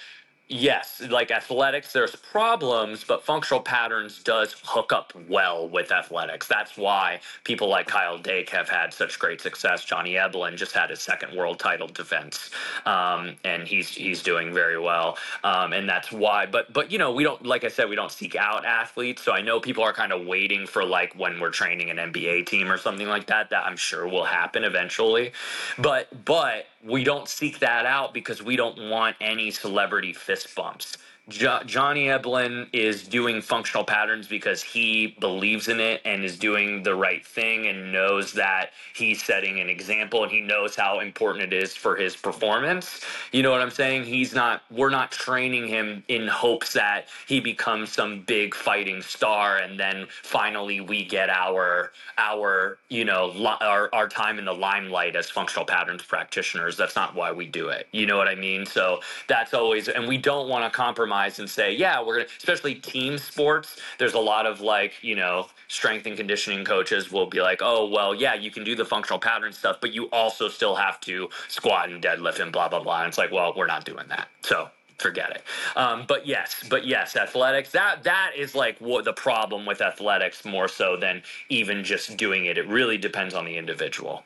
[0.50, 6.46] yes, like athletics, there's problems, but functional patterns does hook up well with athletics.
[6.48, 9.84] That's why people like Kyle Dake have had such great success.
[9.84, 12.50] Johnny Eblen just had his second world title defense,
[12.84, 15.16] um, and he's he's doing very well.
[15.44, 16.46] Um, and that's why.
[16.46, 19.22] But but you know we don't like I said we don't seek out athletes.
[19.22, 22.46] So I know people are kind of waiting for like when we're training an NBA
[22.46, 23.50] team or something like that.
[23.50, 25.32] That I'm sure will happen eventually.
[25.78, 30.96] But but we don't seek that out because we don't want any celebrity fist bumps.
[31.30, 36.82] Jo- Johnny Eblen is doing functional patterns because he believes in it and is doing
[36.84, 41.44] the right thing and knows that he's setting an example and he knows how important
[41.44, 43.00] it is for his performance.
[43.32, 44.04] You know what I'm saying?
[44.04, 49.58] He's not, we're not training him in hopes that he becomes some big fighting star
[49.58, 54.54] and then finally we get our, our, you know, li- our, our time in the
[54.54, 56.76] limelight as functional patterns practitioners.
[56.76, 57.88] That's not why we do it.
[57.92, 58.66] You know what I mean?
[58.66, 62.32] So that's always, and we don't want to compromise and say, yeah, we're going to,
[62.38, 67.26] especially team sports, there's a lot of like, you know, strength and conditioning coaches will
[67.26, 70.48] be like, oh, well, yeah, you can do the functional pattern stuff, but you also
[70.48, 73.00] still have to squat and deadlift and blah, blah, blah.
[73.00, 74.28] And it's like, well, we're not doing that.
[74.42, 75.42] So forget it.
[75.76, 77.70] Um, but yes, but yes, athletics.
[77.70, 82.46] That that is like what the problem with athletics more so than even just doing
[82.46, 82.58] it.
[82.58, 84.22] It really depends on the individual.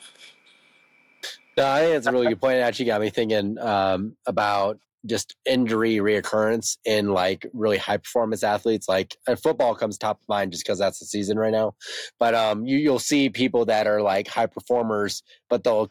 [1.57, 2.57] No, I think that's a really good point.
[2.57, 8.42] It actually got me thinking um, about just injury reoccurrence in like really high performance
[8.42, 8.88] athletes.
[8.88, 11.74] Like football comes top of mind just because that's the season right now.
[12.18, 15.90] But um, you you'll see people that are like high performers, but they'll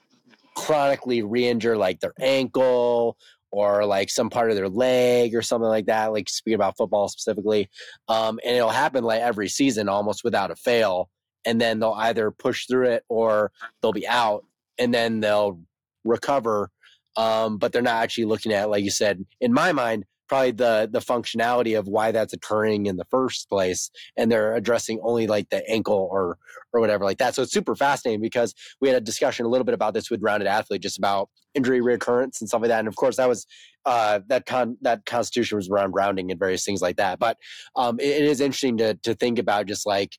[0.56, 3.18] chronically re-injure like their ankle
[3.52, 6.12] or like some part of their leg or something like that.
[6.12, 7.70] Like speaking about football specifically,
[8.08, 11.10] um, and it'll happen like every season almost without a fail.
[11.46, 13.52] And then they'll either push through it or
[13.82, 14.46] they'll be out,
[14.80, 15.60] and then they'll
[16.06, 16.70] recover
[17.16, 20.90] um, but they're not actually looking at, like you said, in my mind, probably the
[20.92, 25.50] the functionality of why that's occurring in the first place, and they're addressing only like
[25.50, 26.38] the ankle or
[26.74, 27.36] or whatever like that.
[27.36, 30.22] So it's super fascinating because we had a discussion a little bit about this with
[30.24, 32.80] Rounded Athlete, just about injury reoccurrence and stuff like that.
[32.80, 33.46] And of course, that was
[33.86, 37.20] uh, that con that constitution was around rounding and various things like that.
[37.20, 37.38] But
[37.76, 40.18] um, it, it is interesting to to think about just like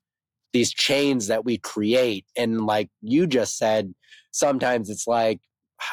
[0.52, 3.94] these chains that we create, and like you just said,
[4.30, 5.40] sometimes it's like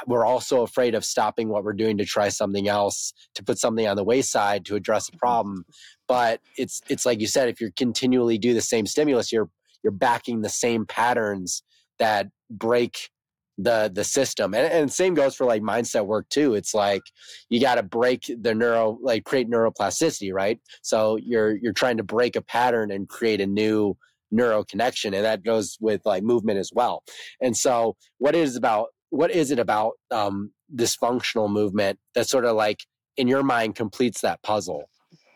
[0.08, 3.88] we're also afraid of stopping what we're doing to try something else to put something
[3.88, 5.66] on the wayside to address a problem.
[6.08, 9.50] But it's it's like you said if you're continually do the same stimulus you're
[9.84, 11.64] you're backing the same patterns
[12.00, 13.10] that break
[13.58, 14.54] the the system.
[14.54, 16.56] And, and same goes for like mindset work too.
[16.56, 17.04] It's like
[17.50, 20.60] you got to break the neuro like create neuroplasticity right?
[20.82, 23.96] So you're you're trying to break a pattern and create a new
[24.32, 27.04] neuro connection and that goes with like movement as well.
[27.42, 32.45] And so what it is about what is it about um, dysfunctional movement that sort
[32.45, 32.80] of like
[33.18, 34.89] in your mind completes that puzzle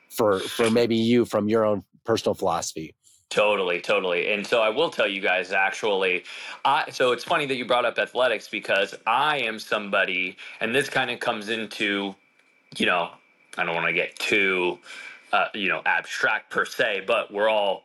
[0.10, 2.96] for for maybe you from your own personal philosophy
[3.32, 4.32] Totally, totally.
[4.32, 6.24] And so I will tell you guys actually,
[6.64, 10.90] I so it's funny that you brought up athletics because I am somebody and this
[10.90, 12.16] kind of comes into,
[12.78, 13.10] you know,
[13.58, 14.78] I don't want to get too
[15.34, 17.84] uh, you know, abstract per se, but we're all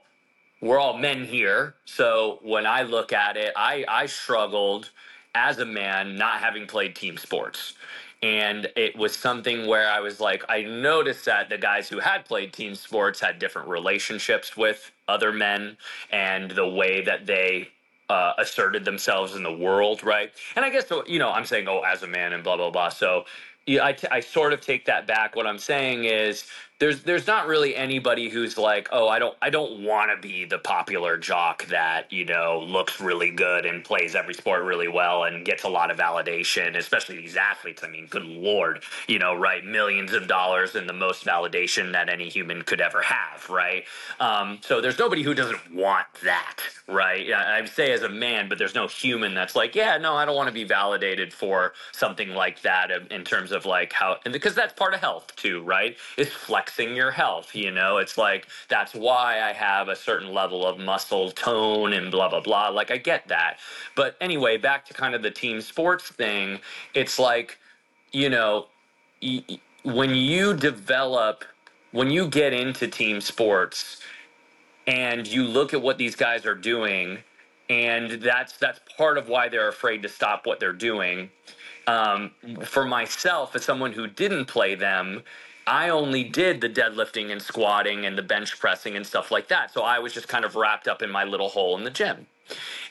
[0.61, 1.75] we're all men here.
[1.85, 4.91] So when I look at it, I I struggled
[5.35, 7.75] as a man not having played team sports.
[8.23, 12.27] And it was something where I was like, I noticed that the guys who had
[12.27, 15.79] played team sports had different relationships with other men
[16.11, 17.71] and the way that they
[18.11, 20.33] uh, asserted themselves in the world, right?
[20.57, 22.91] And I guess, you know, I'm saying, oh, as a man and blah, blah, blah.
[22.91, 23.25] So
[23.67, 25.37] yeah, I, t- I sort of take that back.
[25.37, 26.45] What I'm saying is
[26.81, 30.47] there's there's not really anybody who's like, oh, I don't I don't want to be
[30.47, 35.25] the popular jock that you know looks really good and plays every sport really well
[35.25, 37.85] and gets a lot of validation, especially these athletes.
[37.85, 39.65] I mean, good lord, you know, right?
[39.65, 43.85] Millions of dollars and the most validation that any human could ever have, right?
[44.19, 46.57] Um, so there's nobody who doesn't want that,
[46.89, 47.31] right?
[47.33, 50.37] I say as a man, but there's no human that's like, yeah, no, I don't
[50.37, 54.55] want to be validated for something like that in terms of like how, and because
[54.55, 55.97] that's part of health too, right?
[56.17, 57.55] It's flex flexing your health.
[57.55, 62.11] You know, it's like that's why I have a certain level of muscle tone and
[62.11, 62.69] blah, blah, blah.
[62.69, 63.59] Like, I get that.
[63.97, 66.61] But anyway, back to kind of the team sports thing,
[66.95, 67.59] it's like,
[68.13, 68.67] you know,
[69.83, 71.45] when you develop,
[71.93, 74.01] when you get into team sports
[74.87, 77.19] and you look at what these guys are doing,
[77.69, 81.31] and that's that's part of why they're afraid to stop what they're doing.
[81.87, 82.33] Um,
[82.65, 85.23] for myself, as someone who didn't play them,
[85.67, 89.73] I only did the deadlifting and squatting and the bench pressing and stuff like that.
[89.73, 92.27] So I was just kind of wrapped up in my little hole in the gym.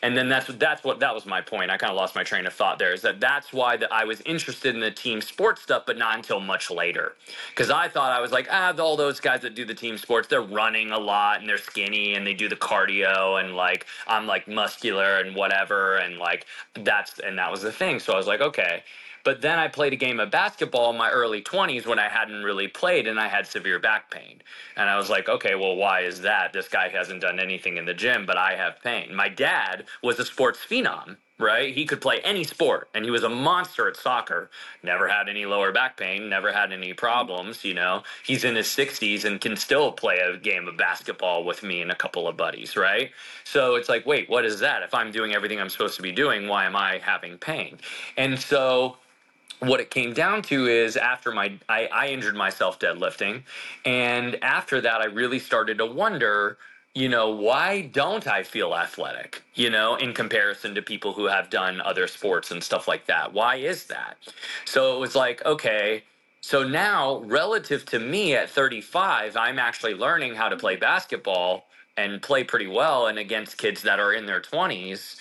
[0.02, 1.70] And then that's that's what that was my point.
[1.70, 2.94] I kind of lost my train of thought there.
[2.94, 6.16] Is that that's why that I was interested in the team sports stuff, but not
[6.16, 7.16] until much later,
[7.50, 10.28] because I thought I was like, ah, all those guys that do the team sports,
[10.30, 14.26] they're running a lot and they're skinny and they do the cardio and like I'm
[14.26, 16.46] like muscular and whatever and like
[16.76, 18.00] that's and that was the thing.
[18.00, 18.84] So I was like, okay.
[19.24, 22.44] But then I played a game of basketball in my early 20s when I hadn't
[22.44, 24.42] really played and I had severe back pain.
[24.78, 26.54] And I was like, okay, well, why is that?
[26.54, 29.14] This guy hasn't done anything in the gym, but I have pain.
[29.16, 31.74] My dad was a sports phenom, right?
[31.74, 34.50] He could play any sport and he was a monster at soccer.
[34.84, 38.04] Never had any lower back pain, never had any problems, you know.
[38.26, 41.92] He's in his 60s and can still play a game of basketball with me and
[41.92, 43.12] a couple of buddies, right?
[43.44, 44.84] So it's like, wait, what is that?
[44.84, 47.80] If I'm doing everything I'm supposed to be doing, why am I having pain?
[48.18, 48.98] And so
[49.60, 53.44] what it came down to is after my I, I injured myself deadlifting
[53.86, 56.58] and after that i really started to wonder
[56.96, 61.50] you know why don't i feel athletic you know in comparison to people who have
[61.50, 63.34] done other sports and stuff like that?
[63.34, 64.18] Why is that?
[64.66, 66.04] So it was like okay
[66.42, 71.66] so now relative to me at 35 i'm actually learning how to play basketball
[71.98, 75.18] and play pretty well and against kids that are in their 20s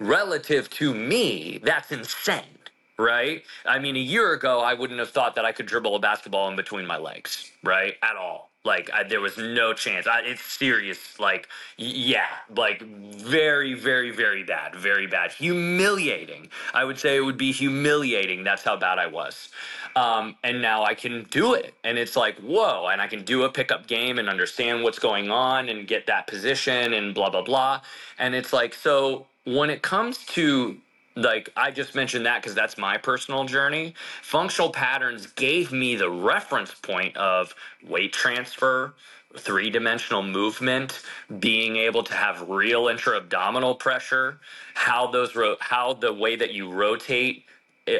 [0.00, 2.59] relative to me that's insane
[3.00, 3.42] right?
[3.64, 6.48] I mean, a year ago, I wouldn't have thought that I could dribble a basketball
[6.48, 7.94] in between my legs, right?
[8.02, 8.50] At all.
[8.62, 10.06] Like, I, there was no chance.
[10.06, 11.18] I, it's serious.
[11.18, 11.48] Like,
[11.78, 14.74] yeah, like very, very, very bad.
[14.76, 15.32] Very bad.
[15.32, 16.50] Humiliating.
[16.74, 18.44] I would say it would be humiliating.
[18.44, 19.48] That's how bad I was.
[19.96, 21.72] Um, and now I can do it.
[21.84, 22.88] And it's like, whoa.
[22.88, 26.26] And I can do a pickup game and understand what's going on and get that
[26.26, 27.80] position and blah, blah, blah.
[28.18, 30.76] And it's like, so when it comes to
[31.16, 33.94] like I just mentioned that because that's my personal journey.
[34.22, 37.54] Functional patterns gave me the reference point of
[37.86, 38.94] weight transfer,
[39.38, 41.02] three dimensional movement,
[41.40, 44.40] being able to have real intra abdominal pressure,
[44.74, 47.44] how those ro- how the way that you rotate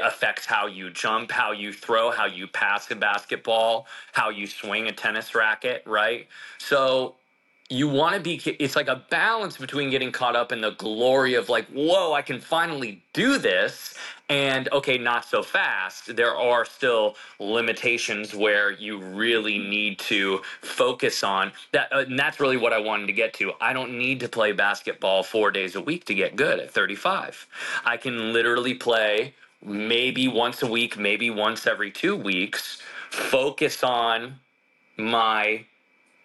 [0.03, 4.89] affects how you jump, how you throw, how you pass a basketball, how you swing
[4.89, 6.29] a tennis racket, right?
[6.59, 7.17] So
[7.71, 11.35] you want to be it's like a balance between getting caught up in the glory
[11.35, 13.95] of like whoa i can finally do this
[14.29, 16.15] and okay not so fast.
[16.15, 22.39] There are still limitations where you really need to focus on that uh, and that's
[22.41, 23.53] really what i wanted to get to.
[23.61, 27.47] I don't need to play basketball 4 days a week to get good at 35
[27.85, 34.37] i can literally play maybe once a week maybe once every 2 weeks focus on
[34.97, 35.65] my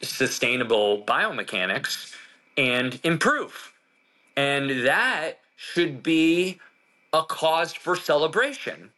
[0.02, 2.14] sustainable biomechanics
[2.58, 3.74] and improve.
[4.38, 6.60] And that should be
[7.14, 8.92] a cause for celebration.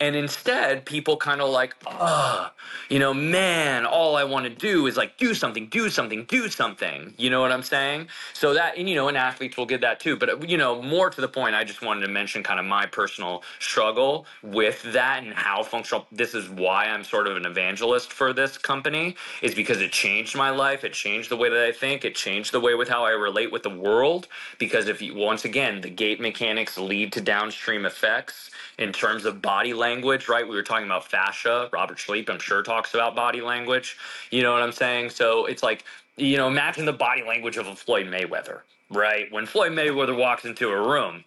[0.00, 2.50] And instead, people kind of like, oh,
[2.88, 6.48] you know, man, all I want to do is like do something, do something, do
[6.48, 7.14] something.
[7.16, 8.08] You know what I'm saying?
[8.32, 10.16] So that, and you know, and athletes will get that too.
[10.16, 12.86] But, you know, more to the point, I just wanted to mention kind of my
[12.86, 16.06] personal struggle with that and how functional.
[16.10, 20.36] This is why I'm sort of an evangelist for this company, is because it changed
[20.36, 20.82] my life.
[20.82, 22.04] It changed the way that I think.
[22.04, 24.26] It changed the way with how I relate with the world.
[24.58, 29.42] Because if you, once again, the gait mechanics lead to downstream effects in terms of
[29.52, 30.48] body language, right?
[30.48, 31.68] We were talking about fascia.
[31.74, 33.98] Robert Schleip, I'm sure, talks about body language.
[34.30, 35.10] You know what I'm saying?
[35.10, 35.84] So it's like,
[36.16, 39.30] you know, imagine the body language of a Floyd Mayweather, right?
[39.30, 41.22] When Floyd Mayweather walks into a room,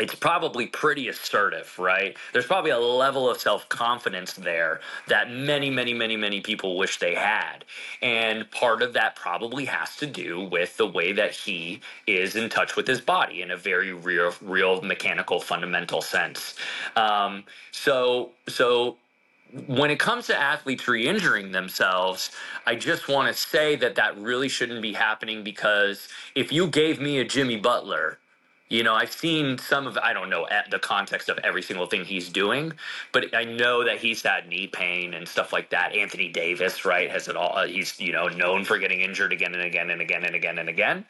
[0.00, 2.16] it's probably pretty assertive, right?
[2.32, 6.98] There's probably a level of self confidence there that many, many, many, many people wish
[6.98, 7.64] they had.
[8.02, 12.48] And part of that probably has to do with the way that he is in
[12.50, 16.56] touch with his body in a very real, real mechanical, fundamental sense.
[16.96, 18.96] Um, so, so
[19.66, 22.32] when it comes to athletes re-injuring themselves
[22.66, 27.00] i just want to say that that really shouldn't be happening because if you gave
[27.00, 28.18] me a jimmy butler
[28.68, 32.04] you know, I've seen some of, I don't know the context of every single thing
[32.04, 32.72] he's doing,
[33.12, 35.94] but I know that he's had knee pain and stuff like that.
[35.94, 37.56] Anthony Davis, right, has it all.
[37.56, 40.58] Uh, he's, you know, known for getting injured again and again and again and again
[40.58, 41.04] and again.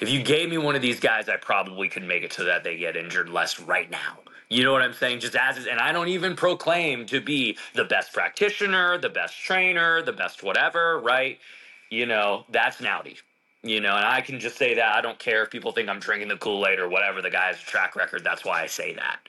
[0.00, 2.64] If you gave me one of these guys, I probably could make it so that
[2.64, 4.18] they get injured less right now.
[4.48, 5.20] You know what I'm saying?
[5.20, 9.38] Just as is, and I don't even proclaim to be the best practitioner, the best
[9.38, 11.38] trainer, the best whatever, right?
[11.90, 13.18] You know, that's Naudi.
[13.64, 14.96] You know, and I can just say that.
[14.96, 17.22] I don't care if people think I'm drinking the Kool Aid or whatever.
[17.22, 18.24] The guy's track record.
[18.24, 19.20] That's why I say that.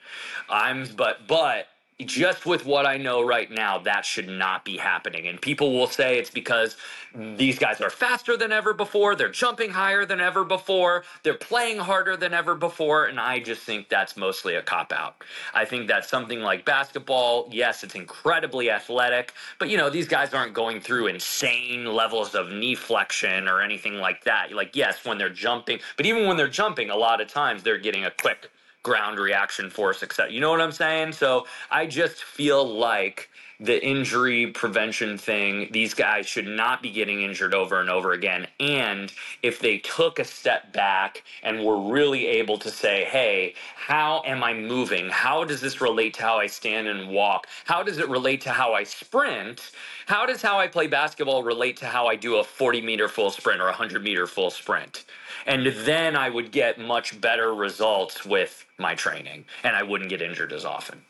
[0.48, 1.68] I'm, but, but
[2.00, 5.28] just with what I know right now, that should not be happening.
[5.28, 6.76] And people will say it's because
[7.14, 11.78] these guys are faster than ever before, they're jumping higher than ever before, they're playing
[11.78, 13.06] harder than ever before.
[13.06, 15.22] And I just think that's mostly a cop out.
[15.54, 20.34] I think that something like basketball, yes, it's incredibly athletic, but you know, these guys
[20.34, 24.52] aren't going through insane levels of knee flexion or anything like that.
[24.52, 27.78] Like, yes, when they're jumping, but even when they're jumping, a lot of times they're
[27.78, 28.50] getting a quick
[28.84, 30.32] ground reaction force, etc.
[30.32, 31.14] You know what I'm saying?
[31.14, 33.28] So I just feel like
[33.64, 38.46] the injury prevention thing, these guys should not be getting injured over and over again.
[38.60, 39.10] And
[39.42, 44.44] if they took a step back and were really able to say, hey, how am
[44.44, 45.08] I moving?
[45.08, 47.46] How does this relate to how I stand and walk?
[47.64, 49.72] How does it relate to how I sprint?
[50.06, 53.30] How does how I play basketball relate to how I do a 40 meter full
[53.30, 55.06] sprint or a 100 meter full sprint?
[55.46, 60.20] And then I would get much better results with my training and I wouldn't get
[60.20, 61.00] injured as often.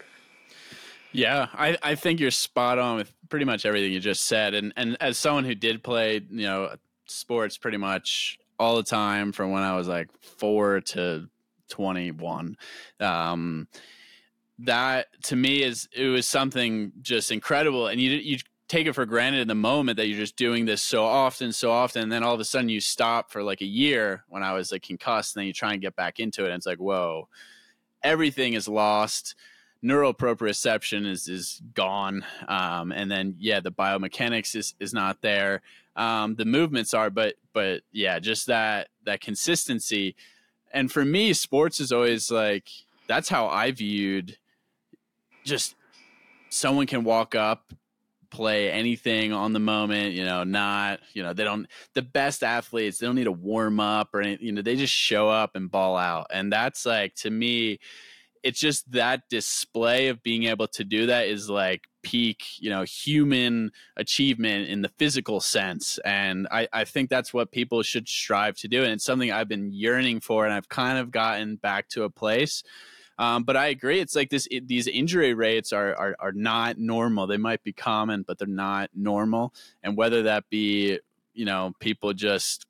[1.14, 4.52] Yeah, I, I think you're spot on with pretty much everything you just said.
[4.52, 6.74] And and as someone who did play, you know,
[7.06, 11.28] sports pretty much all the time from when I was like four to
[11.68, 12.56] twenty one.
[12.98, 13.68] Um
[14.58, 18.38] that to me is it was something just incredible and you you
[18.68, 21.72] take it for granted in the moment that you're just doing this so often so
[21.72, 24.52] often and then all of a sudden you stop for like a year when i
[24.52, 26.78] was like concussed and then you try and get back into it and it's like
[26.78, 27.28] whoa
[28.04, 29.34] everything is lost
[29.84, 35.60] neural proprioception is is gone um, and then yeah the biomechanics is is not there
[35.94, 40.16] um, the movements are but but yeah just that that consistency
[40.72, 42.68] and for me sports is always like
[43.06, 44.38] that's how i viewed
[45.44, 45.76] just
[46.48, 47.74] someone can walk up
[48.30, 52.98] play anything on the moment, you know, not, you know, they don't, the best athletes,
[52.98, 55.70] they don't need to warm up or anything, you know, they just show up and
[55.70, 56.26] ball out.
[56.32, 57.78] And that's like, to me,
[58.44, 62.82] it's just that display of being able to do that is like peak, you know,
[62.82, 65.98] human achievement in the physical sense.
[66.04, 68.82] And I, I think that's what people should strive to do.
[68.82, 70.44] And it's something I've been yearning for.
[70.44, 72.62] And I've kind of gotten back to a place
[73.18, 74.00] um, but I agree.
[74.00, 74.48] It's like this.
[74.50, 77.26] It, these injury rates are, are are not normal.
[77.26, 79.54] They might be common, but they're not normal.
[79.82, 80.98] And whether that be
[81.32, 82.66] you know people just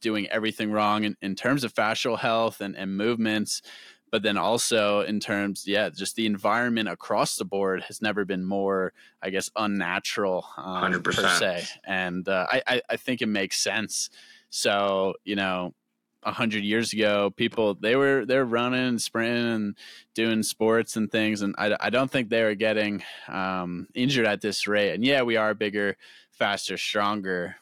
[0.00, 3.62] doing everything wrong in, in terms of fascial health and, and movements,
[4.10, 8.44] but then also in terms, yeah, just the environment across the board has never been
[8.44, 11.64] more, I guess, unnatural um, per se.
[11.84, 14.10] And uh, I, I think it makes sense.
[14.50, 15.74] So you know,
[16.22, 19.76] a hundred years ago, people they were they're running and sprinting and
[20.14, 24.40] doing sports and things, and I, I don't think they were getting um, injured at
[24.40, 24.92] this rate.
[24.92, 25.96] And yeah, we are bigger,
[26.30, 27.56] faster, stronger,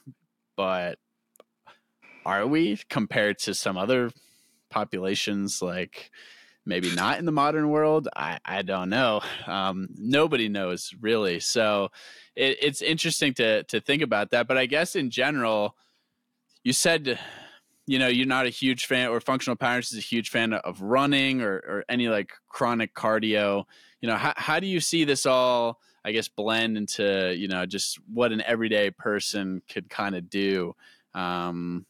[0.57, 0.99] but
[2.25, 4.11] are we compared to some other
[4.75, 6.11] populations like?
[6.67, 11.91] maybe not in the modern world i, I don't know um, nobody knows really so
[12.35, 15.77] it, it's interesting to to think about that but i guess in general
[16.63, 17.19] you said
[17.87, 20.81] you know you're not a huge fan or functional patterns is a huge fan of
[20.81, 23.65] running or, or any like chronic cardio
[24.01, 27.67] you know how, how do you see this all i guess blend into you know
[27.67, 30.75] just what an everyday person could kind of do
[31.15, 31.87] um,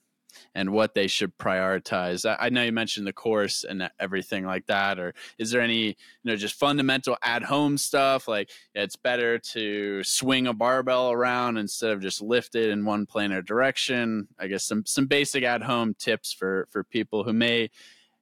[0.55, 2.29] and what they should prioritize.
[2.29, 5.87] I, I, know you mentioned the course and everything like that, or is there any,
[5.87, 5.95] you
[6.25, 11.91] know, just fundamental at home stuff like it's better to swing a barbell around instead
[11.91, 14.29] of just lift it in one planar direction?
[14.39, 17.71] I guess some some basic at home tips for for people who may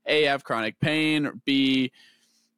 [0.07, 1.93] a have chronic pain, or b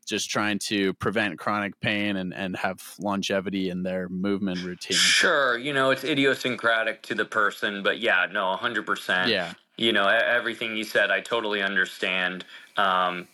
[0.07, 4.99] just trying to prevent chronic pain and, and have longevity in their movement routine.
[4.99, 9.29] Sure, you know, it's idiosyncratic to the person, but yeah, no, 100%.
[9.29, 12.45] Yeah you know everything you said i totally understand.
[12.77, 13.29] Um,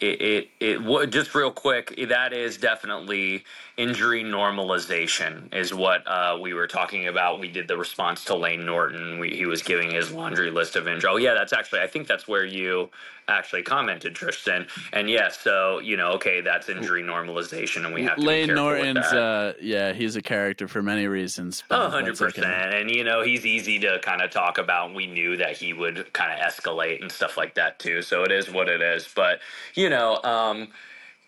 [0.00, 3.44] it, it, it just real quick that is definitely
[3.76, 7.40] injury normalization is what uh, we were talking about.
[7.40, 9.18] We did the response to Layne Norton.
[9.18, 11.10] We, he was giving his laundry list of injury.
[11.12, 12.90] Oh yeah that's actually i think that's where you
[13.30, 14.66] actually commented tristan.
[14.92, 18.54] And yes yeah, so you know okay that's injury normalization and we have to layne
[18.54, 23.46] norton's uh, yeah he's a character for many reasons oh, 100% and you know he's
[23.46, 27.10] easy to kind of talk about we knew that he would kind of escalate and
[27.10, 28.02] stuff like that too.
[28.02, 29.08] So it is what it is.
[29.14, 29.40] But
[29.74, 30.68] you know um,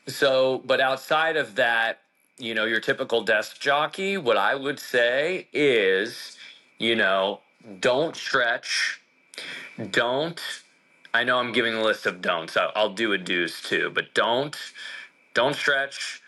[0.07, 2.01] so but outside of that
[2.39, 6.37] you know your typical desk jockey what i would say is
[6.79, 7.41] you know
[7.81, 9.01] don't stretch.
[9.91, 10.41] Don't
[11.15, 12.57] I know I'm giving a list of don'ts.
[12.57, 14.57] I'll, I'll do a do's too, but don't
[15.35, 16.23] don't stretch,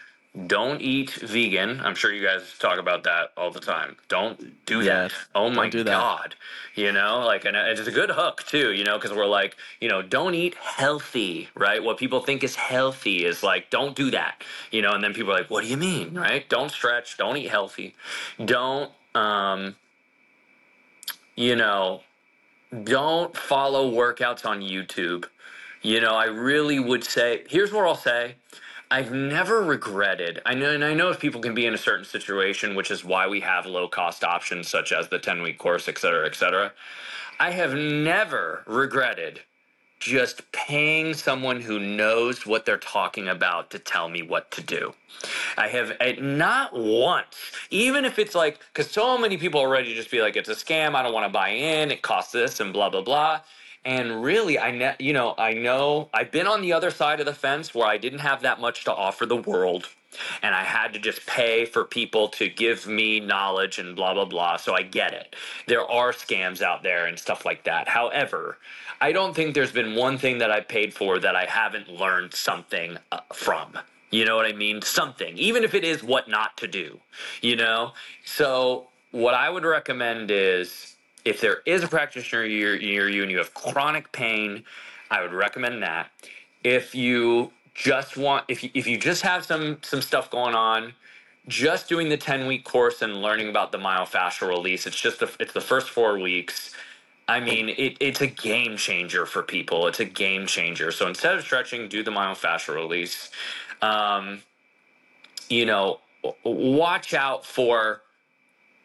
[0.46, 1.80] don't eat vegan.
[1.80, 3.96] I'm sure you guys talk about that all the time.
[4.08, 5.12] Don't do that.
[5.34, 5.90] oh my do that.
[5.90, 6.34] god.
[6.74, 9.88] You know, like and it's a good hook too, you know, cuz we're like, you
[9.88, 11.82] know, don't eat healthy, right?
[11.82, 14.42] What people think is healthy is like don't do that.
[14.70, 16.48] You know, and then people are like, "What do you mean?" right?
[16.48, 17.94] Don't stretch, don't eat healthy.
[18.44, 19.76] Don't um
[21.36, 22.02] you know,
[22.82, 25.26] don't follow workouts on YouTube.
[25.82, 28.36] You know, I really would say, here's what I'll say.
[28.90, 30.40] I've never regretted.
[30.46, 33.04] I know, and I know if people can be in a certain situation, which is
[33.04, 36.34] why we have low cost options such as the 10 week course, et cetera, et
[36.34, 36.72] cetera.
[37.40, 39.40] I have never regretted
[40.04, 44.92] just paying someone who knows what they're talking about to tell me what to do.
[45.56, 47.34] I have eh, not once,
[47.70, 50.94] even if it's like, because so many people already just be like, it's a scam,
[50.94, 53.40] I don't want to buy in, it costs this, and blah, blah, blah.
[53.86, 57.26] And really, I ne- you know, I know I've been on the other side of
[57.26, 59.88] the fence where I didn't have that much to offer the world
[60.42, 64.24] and I had to just pay for people to give me knowledge and blah blah
[64.24, 64.56] blah.
[64.56, 65.36] So I get it.
[65.66, 67.88] There are scams out there and stuff like that.
[67.88, 68.58] However,
[69.00, 72.34] I don't think there's been one thing that I paid for that I haven't learned
[72.34, 73.78] something uh, from.
[74.10, 74.80] You know what I mean?
[74.82, 77.00] Something, even if it is what not to do.
[77.42, 77.92] You know.
[78.24, 83.30] So what I would recommend is if there is a practitioner near, near you and
[83.30, 84.64] you have chronic pain,
[85.10, 86.10] I would recommend that.
[86.62, 90.94] If you just want if you, if you just have some some stuff going on
[91.48, 95.30] just doing the 10 week course and learning about the myofascial release it's just the,
[95.40, 96.74] it's the first four weeks.
[97.28, 99.86] I mean it, it's a game changer for people.
[99.88, 100.92] It's a game changer.
[100.92, 103.30] So instead of stretching do the myofascial release.
[103.82, 104.40] Um,
[105.50, 106.00] you know
[106.44, 108.02] watch out for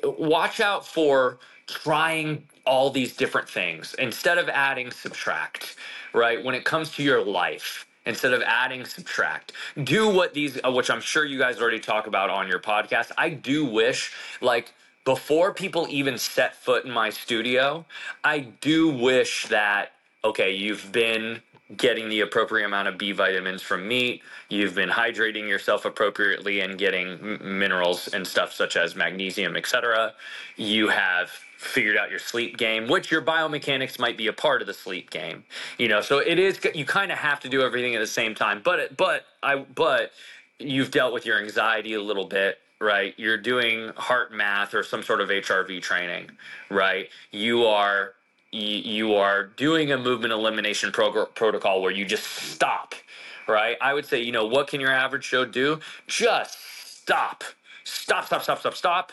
[0.03, 5.76] watch out for trying all these different things instead of adding subtract
[6.14, 6.44] right?
[6.44, 9.53] When it comes to your life instead of adding subtract.
[9.84, 13.11] Do what these uh, which i'm sure you guys already talk about on your podcast.
[13.18, 14.11] I do wish
[14.41, 14.73] like
[15.06, 17.86] before people even set foot in my studio
[18.23, 19.94] i do wish that
[20.26, 21.41] okay you've been
[21.77, 24.23] getting the appropriate amount of b vitamins from meat.
[24.49, 30.14] You've been hydrating yourself appropriately and getting minerals and stuff such as magnesium etc
[30.57, 34.68] you have figured out your sleep game, which your biomechanics might be a part of
[34.68, 35.44] the sleep game.
[35.77, 38.34] You know, so it is you kind of have to do everything at the same
[38.34, 38.61] time.
[38.64, 40.14] But but I but
[40.57, 43.14] you've dealt with your anxiety a little bit, right?
[43.18, 46.31] You're doing HeartMath or some sort of HRV training,
[46.69, 47.10] right?
[47.31, 48.14] You are
[48.52, 52.95] you are doing a movement elimination prog- protocol where you just stop,
[53.49, 53.77] right?
[53.81, 55.81] I would say, you know, what can your average show do?
[56.07, 56.57] Just
[57.02, 57.44] stop.
[57.84, 59.11] Stop, stop, stop, stop, stop.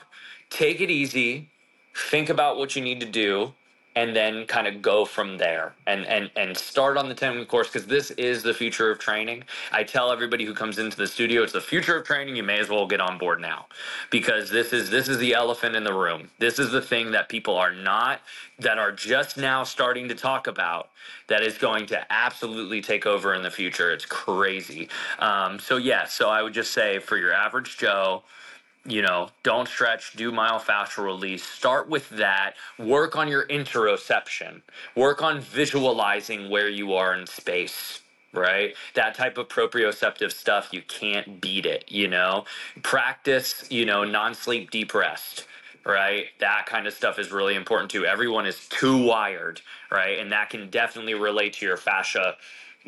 [0.49, 1.51] Take it easy
[1.97, 3.53] think about what you need to do
[3.97, 7.49] and then kind of go from there and and and start on the 10 week
[7.49, 9.43] course because this is the future of training.
[9.73, 12.59] I tell everybody who comes into the studio it's the future of training you may
[12.59, 13.67] as well get on board now.
[14.11, 16.31] Because this is this is the elephant in the room.
[16.39, 18.21] This is the thing that people are not
[18.61, 20.91] that are just now starting to talk about
[21.29, 23.93] that is going to absolutely take over in the future.
[23.93, 24.89] It's crazy.
[25.21, 28.23] Um, so yeah so i would just say for your average joe
[28.89, 31.45] you know, don't stretch, do myofascial release.
[31.45, 32.55] Start with that.
[32.79, 34.63] Work on your interoception.
[34.97, 38.01] Work on visualizing where you are in space,
[38.35, 38.75] right?
[38.95, 42.47] That type of proprioceptive stuff, you can't beat it, you know?
[42.83, 45.47] Practice, you know, non sleep deep rest.
[45.87, 48.07] Right, that kind of stuff is really important too.
[48.07, 52.37] Everyone is too wired, right, and that can definitely relate to your fascia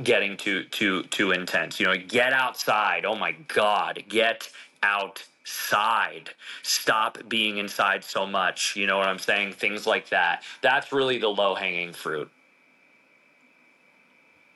[0.04, 1.80] getting too too too intense.
[1.80, 3.06] You know, get outside.
[3.06, 4.50] Oh my God, get
[4.82, 6.30] out side.
[6.62, 8.76] Stop being inside so much.
[8.76, 9.52] You know what I'm saying?
[9.52, 10.42] Things like that.
[10.62, 12.30] That's really the low hanging fruit.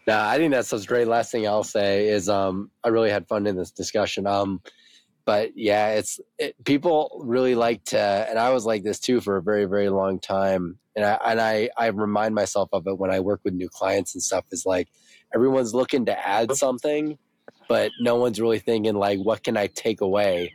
[0.06, 1.06] Nah, I think that sounds great.
[1.06, 4.26] Last thing I'll say is um, I really had fun in this discussion.
[4.26, 4.60] Um,
[5.24, 9.36] but yeah, it's it, people really like to, and I was like this too for
[9.36, 10.78] a very very long time.
[10.96, 14.14] And I and I I remind myself of it when I work with new clients
[14.14, 14.44] and stuff.
[14.50, 14.88] Is like
[15.32, 17.16] everyone's looking to add something,
[17.68, 20.52] but no one's really thinking like, what can I take away?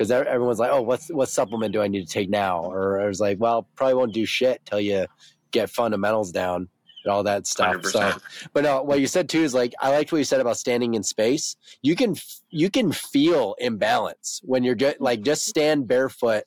[0.00, 3.06] Because everyone's like, "Oh, what's what supplement do I need to take now?" Or I
[3.06, 5.04] was like, "Well, probably won't do shit till you
[5.50, 6.70] get fundamentals down
[7.04, 7.90] and all that stuff." 100%.
[7.90, 8.18] So,
[8.54, 10.94] but no, what you said too is like I liked what you said about standing
[10.94, 11.54] in space.
[11.82, 12.16] You can
[12.48, 16.44] you can feel imbalance when you're just like just stand barefoot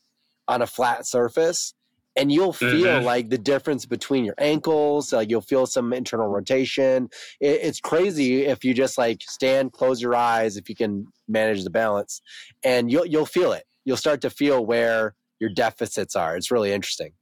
[0.47, 1.75] on a flat surface
[2.15, 3.05] and you'll feel mm-hmm.
[3.05, 7.09] like the difference between your ankles like you'll feel some internal rotation.
[7.39, 11.63] It, it's crazy if you just like stand close your eyes if you can manage
[11.63, 12.21] the balance
[12.63, 13.63] and you'll you'll feel it.
[13.85, 16.37] You'll start to feel where your deficits are.
[16.37, 17.13] It's really interesting.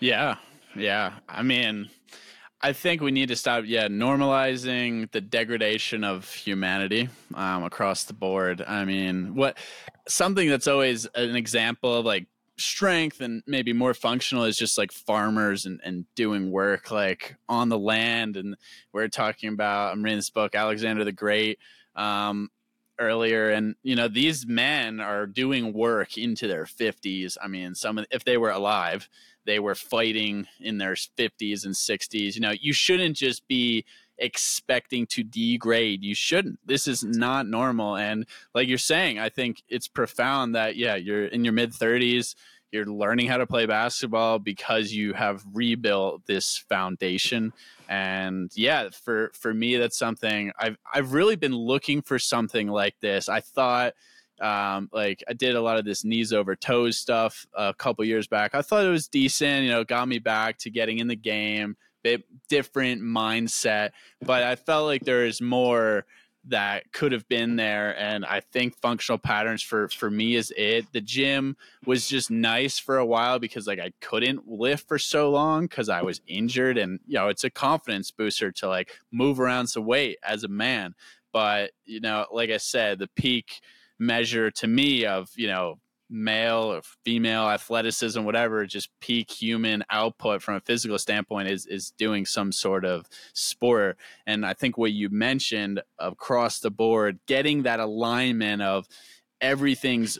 [0.00, 0.36] Yeah.
[0.76, 1.14] Yeah.
[1.28, 1.90] I mean
[2.64, 8.14] I think we need to stop, yeah, normalizing the degradation of humanity um, across the
[8.14, 8.64] board.
[8.66, 9.58] I mean, what
[10.08, 12.26] something that's always an example of like
[12.56, 17.68] strength and maybe more functional is just like farmers and, and doing work like on
[17.68, 18.36] the land.
[18.36, 18.56] And
[18.92, 21.58] we're talking about, I'm reading this book, Alexander the Great.
[21.94, 22.50] Um,
[23.00, 27.98] earlier and you know these men are doing work into their 50s i mean some
[28.12, 29.08] if they were alive
[29.46, 32.34] they were fighting in their 50s and 60s.
[32.34, 33.84] You know, you shouldn't just be
[34.18, 36.02] expecting to degrade.
[36.02, 36.58] You shouldn't.
[36.64, 37.96] This is not normal.
[37.96, 42.34] And like you're saying, I think it's profound that, yeah, you're in your mid 30s,
[42.72, 47.52] you're learning how to play basketball because you have rebuilt this foundation.
[47.88, 52.96] And yeah, for, for me, that's something I've, I've really been looking for something like
[53.00, 53.28] this.
[53.28, 53.94] I thought,
[54.40, 58.26] um, like I did a lot of this knees over toes stuff a couple years
[58.26, 58.54] back.
[58.54, 61.76] I thought it was decent, you know, got me back to getting in the game,
[62.04, 63.90] bit different mindset,
[64.20, 66.06] but I felt like there is more
[66.46, 70.84] that could have been there and i think functional patterns for for me is it.
[70.92, 71.56] The gym
[71.86, 75.88] was just nice for a while because like i couldn't lift for so long because
[75.88, 79.86] i was injured and you know it's a confidence booster to like move around some
[79.86, 80.94] weight as a man.
[81.32, 83.60] But you know like i said the peak
[83.98, 85.78] measure to me of you know
[86.14, 91.90] male or female athleticism whatever just peak human output from a physical standpoint is is
[91.98, 93.96] doing some sort of sport
[94.26, 98.86] and i think what you mentioned across the board getting that alignment of
[99.40, 100.18] everything's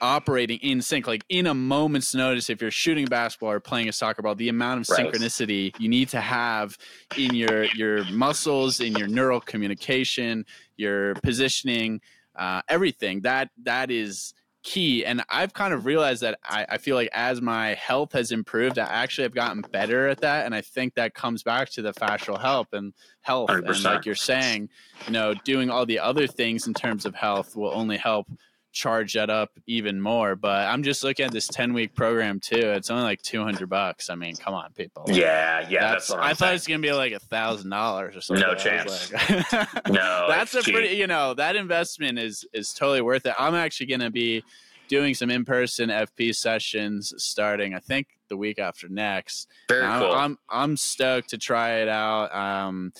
[0.00, 3.92] operating in sync like in a moment's notice if you're shooting basketball or playing a
[3.92, 5.06] soccer ball the amount of right.
[5.06, 6.76] synchronicity you need to have
[7.16, 10.44] in your your muscles in your neural communication
[10.76, 12.00] your positioning
[12.36, 14.34] uh, everything that that is
[14.68, 18.32] key and i've kind of realized that I, I, feel like as my health has
[18.32, 21.80] improved i actually have gotten better at that and i think that comes back to
[21.80, 22.92] the fascial health and
[23.22, 23.66] health 100%.
[23.66, 24.68] and like you're saying
[25.06, 28.26] you know doing all the other things in terms of health will only help
[28.72, 30.36] charge that up even more.
[30.36, 32.56] But I'm just looking at this 10 week program too.
[32.56, 34.10] It's only like 200 bucks.
[34.10, 35.04] I mean, come on, people.
[35.08, 35.92] Yeah, yeah.
[35.92, 38.46] That's, that's I thought it's gonna be like a thousand dollars or something.
[38.46, 39.12] No chance.
[39.12, 39.52] Like,
[39.88, 40.74] no, that's a cheap.
[40.74, 40.96] pretty.
[40.96, 43.34] You know, that investment is is totally worth it.
[43.38, 44.42] I'm actually gonna be
[44.88, 47.74] doing some in person FP sessions starting.
[47.74, 49.48] I think the week after next.
[49.68, 50.12] Very cool.
[50.12, 52.34] I'm I'm stoked to try it out.
[52.34, 52.92] Um,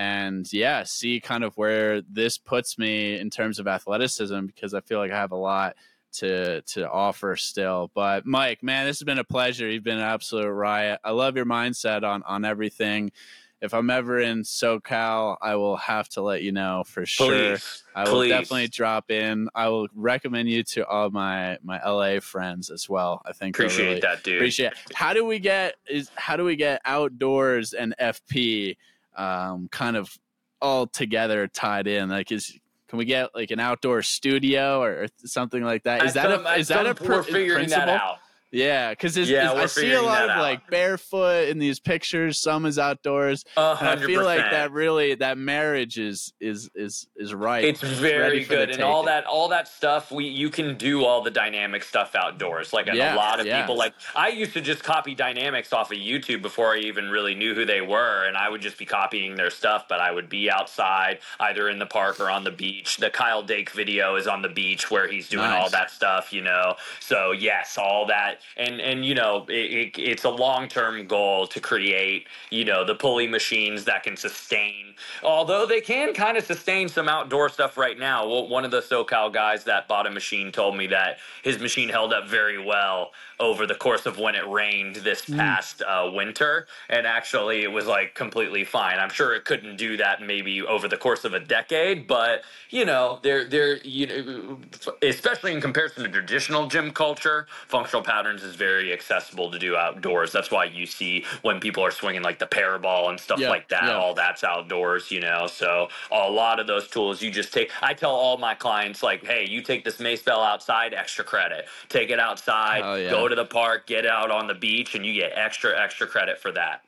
[0.00, 4.80] and yeah, see kind of where this puts me in terms of athleticism because I
[4.80, 5.76] feel like I have a lot
[6.12, 7.90] to to offer still.
[7.94, 9.68] But Mike, man, this has been a pleasure.
[9.68, 11.00] You've been an absolute riot.
[11.04, 13.12] I love your mindset on on everything.
[13.60, 17.56] If I'm ever in SoCal, I will have to let you know for sure.
[17.56, 18.30] Please, I will please.
[18.30, 19.50] definitely drop in.
[19.54, 23.20] I will recommend you to all my my LA friends as well.
[23.26, 24.36] I think appreciate really that, dude.
[24.36, 24.72] Appreciate.
[24.72, 24.94] It.
[24.94, 28.78] How do we get is how do we get outdoors and FP?
[29.16, 30.16] Um, kind of
[30.60, 32.08] all together tied in?
[32.08, 32.58] Like, is
[32.88, 36.04] can we get like an outdoor studio or, something like that?
[36.04, 37.86] Is that a is that a we're figuring principle?
[37.86, 38.18] that out.
[38.52, 40.42] Yeah, because yeah, I see a lot of out.
[40.42, 42.40] like barefoot in these pictures.
[42.40, 43.44] Some is outdoors.
[43.56, 47.64] I feel like that really that marriage is is is is right.
[47.64, 50.10] It's very good, and all that all that stuff.
[50.10, 52.72] We you can do all the dynamic stuff outdoors.
[52.72, 53.60] Like yeah, a lot of yeah.
[53.60, 57.36] people, like I used to just copy dynamics off of YouTube before I even really
[57.36, 59.86] knew who they were, and I would just be copying their stuff.
[59.88, 62.96] But I would be outside, either in the park or on the beach.
[62.96, 65.62] The Kyle Dake video is on the beach where he's doing nice.
[65.62, 66.32] all that stuff.
[66.32, 70.68] You know, so yes, all that and and you know it, it, it's a long
[70.68, 74.89] term goal to create you know the pulley machines that can sustain
[75.22, 78.26] although they can kind of sustain some outdoor stuff right now.
[78.26, 82.12] One of the socal guys that bought a machine told me that his machine held
[82.12, 85.36] up very well over the course of when it rained this Mm.
[85.38, 86.66] past uh, winter.
[86.88, 88.98] And actually it was like completely fine.
[88.98, 92.84] I'm sure it couldn't do that maybe over the course of a decade but you
[92.84, 94.58] know they're they're you know
[95.02, 100.32] especially in comparison to traditional gym culture functional patterns is very accessible to do outdoors.
[100.32, 103.68] That's why you see when people are swinging like the paraball and stuff Yeah, like
[103.68, 103.92] that yeah.
[103.96, 107.92] all that's outdoors you know so a lot of those tools you just take i
[107.94, 112.18] tell all my clients like hey you take this bell outside extra credit take it
[112.18, 113.10] outside Oh, yeah.
[113.10, 116.38] go to the park get out on the beach and you get extra extra credit
[116.38, 116.82] for that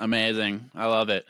[0.00, 0.70] Amazing.
[0.74, 1.26] I love it.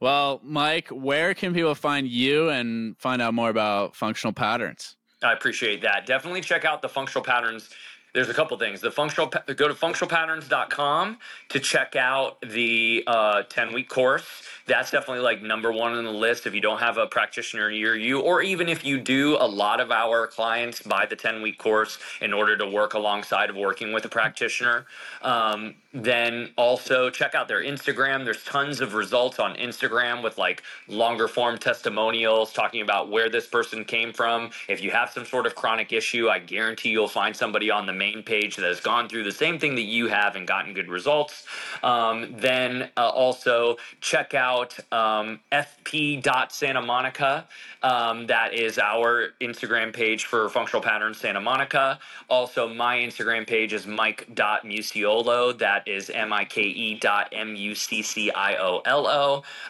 [0.00, 4.96] Well, Mike, where can people find you and find out more about functional patterns?
[5.22, 6.06] I appreciate that.
[6.06, 7.68] Definitely check out the functional patterns.
[8.14, 8.80] There's a couple things.
[8.80, 11.18] The functional go to functionalpatterns.com
[11.50, 14.24] to check out the uh, 10 week course.
[14.66, 17.96] That's definitely like number one on the list if you don't have a practitioner near
[17.96, 19.36] you, or even if you do.
[19.38, 23.50] A lot of our clients buy the 10 week course in order to work alongside
[23.50, 24.86] of working with a practitioner.
[25.20, 28.24] Um, then also check out their Instagram.
[28.24, 33.46] There's tons of results on Instagram with like longer form testimonials talking about where this
[33.46, 34.50] person came from.
[34.68, 37.92] If you have some sort of chronic issue, I guarantee you'll find somebody on the
[37.92, 40.88] main page that has gone through the same thing that you have and gotten good
[40.88, 41.44] results.
[41.82, 44.53] Um, then uh, also check out
[44.92, 47.46] um, fp.santa Monica.
[47.82, 51.98] Um, that is our Instagram page for Functional Patterns Santa Monica.
[52.30, 55.58] Also, my Instagram page is mike.mucciolo.
[55.58, 58.22] That is M-I-K-E dot M-U-C-C-I-O-L-O.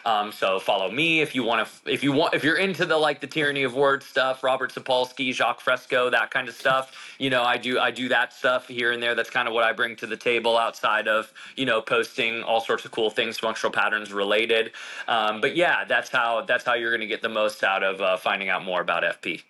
[0.05, 2.95] Um, so follow me if you want to, if you want, if you're into the
[2.97, 7.15] like the tyranny of words stuff, Robert Sapolsky, Jacques Fresco, that kind of stuff.
[7.19, 9.15] You know, I do, I do that stuff here and there.
[9.15, 12.61] That's kind of what I bring to the table outside of, you know, posting all
[12.61, 14.71] sorts of cool things, functional patterns related.
[15.07, 18.01] Um, but yeah, that's how, that's how you're going to get the most out of
[18.01, 19.43] uh, finding out more about FP.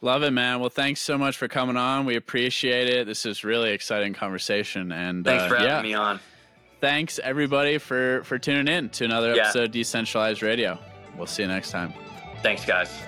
[0.00, 0.60] Love it, man.
[0.60, 2.06] Well, thanks so much for coming on.
[2.06, 3.06] We appreciate it.
[3.06, 4.92] This is really exciting conversation.
[4.92, 5.82] And thanks uh, for having yeah.
[5.82, 6.20] me on.
[6.80, 9.42] Thanks everybody for for tuning in to another Yeah.
[9.42, 10.78] episode of Decentralized Radio.
[11.16, 11.92] We'll see you next time.
[12.42, 13.07] Thanks, guys.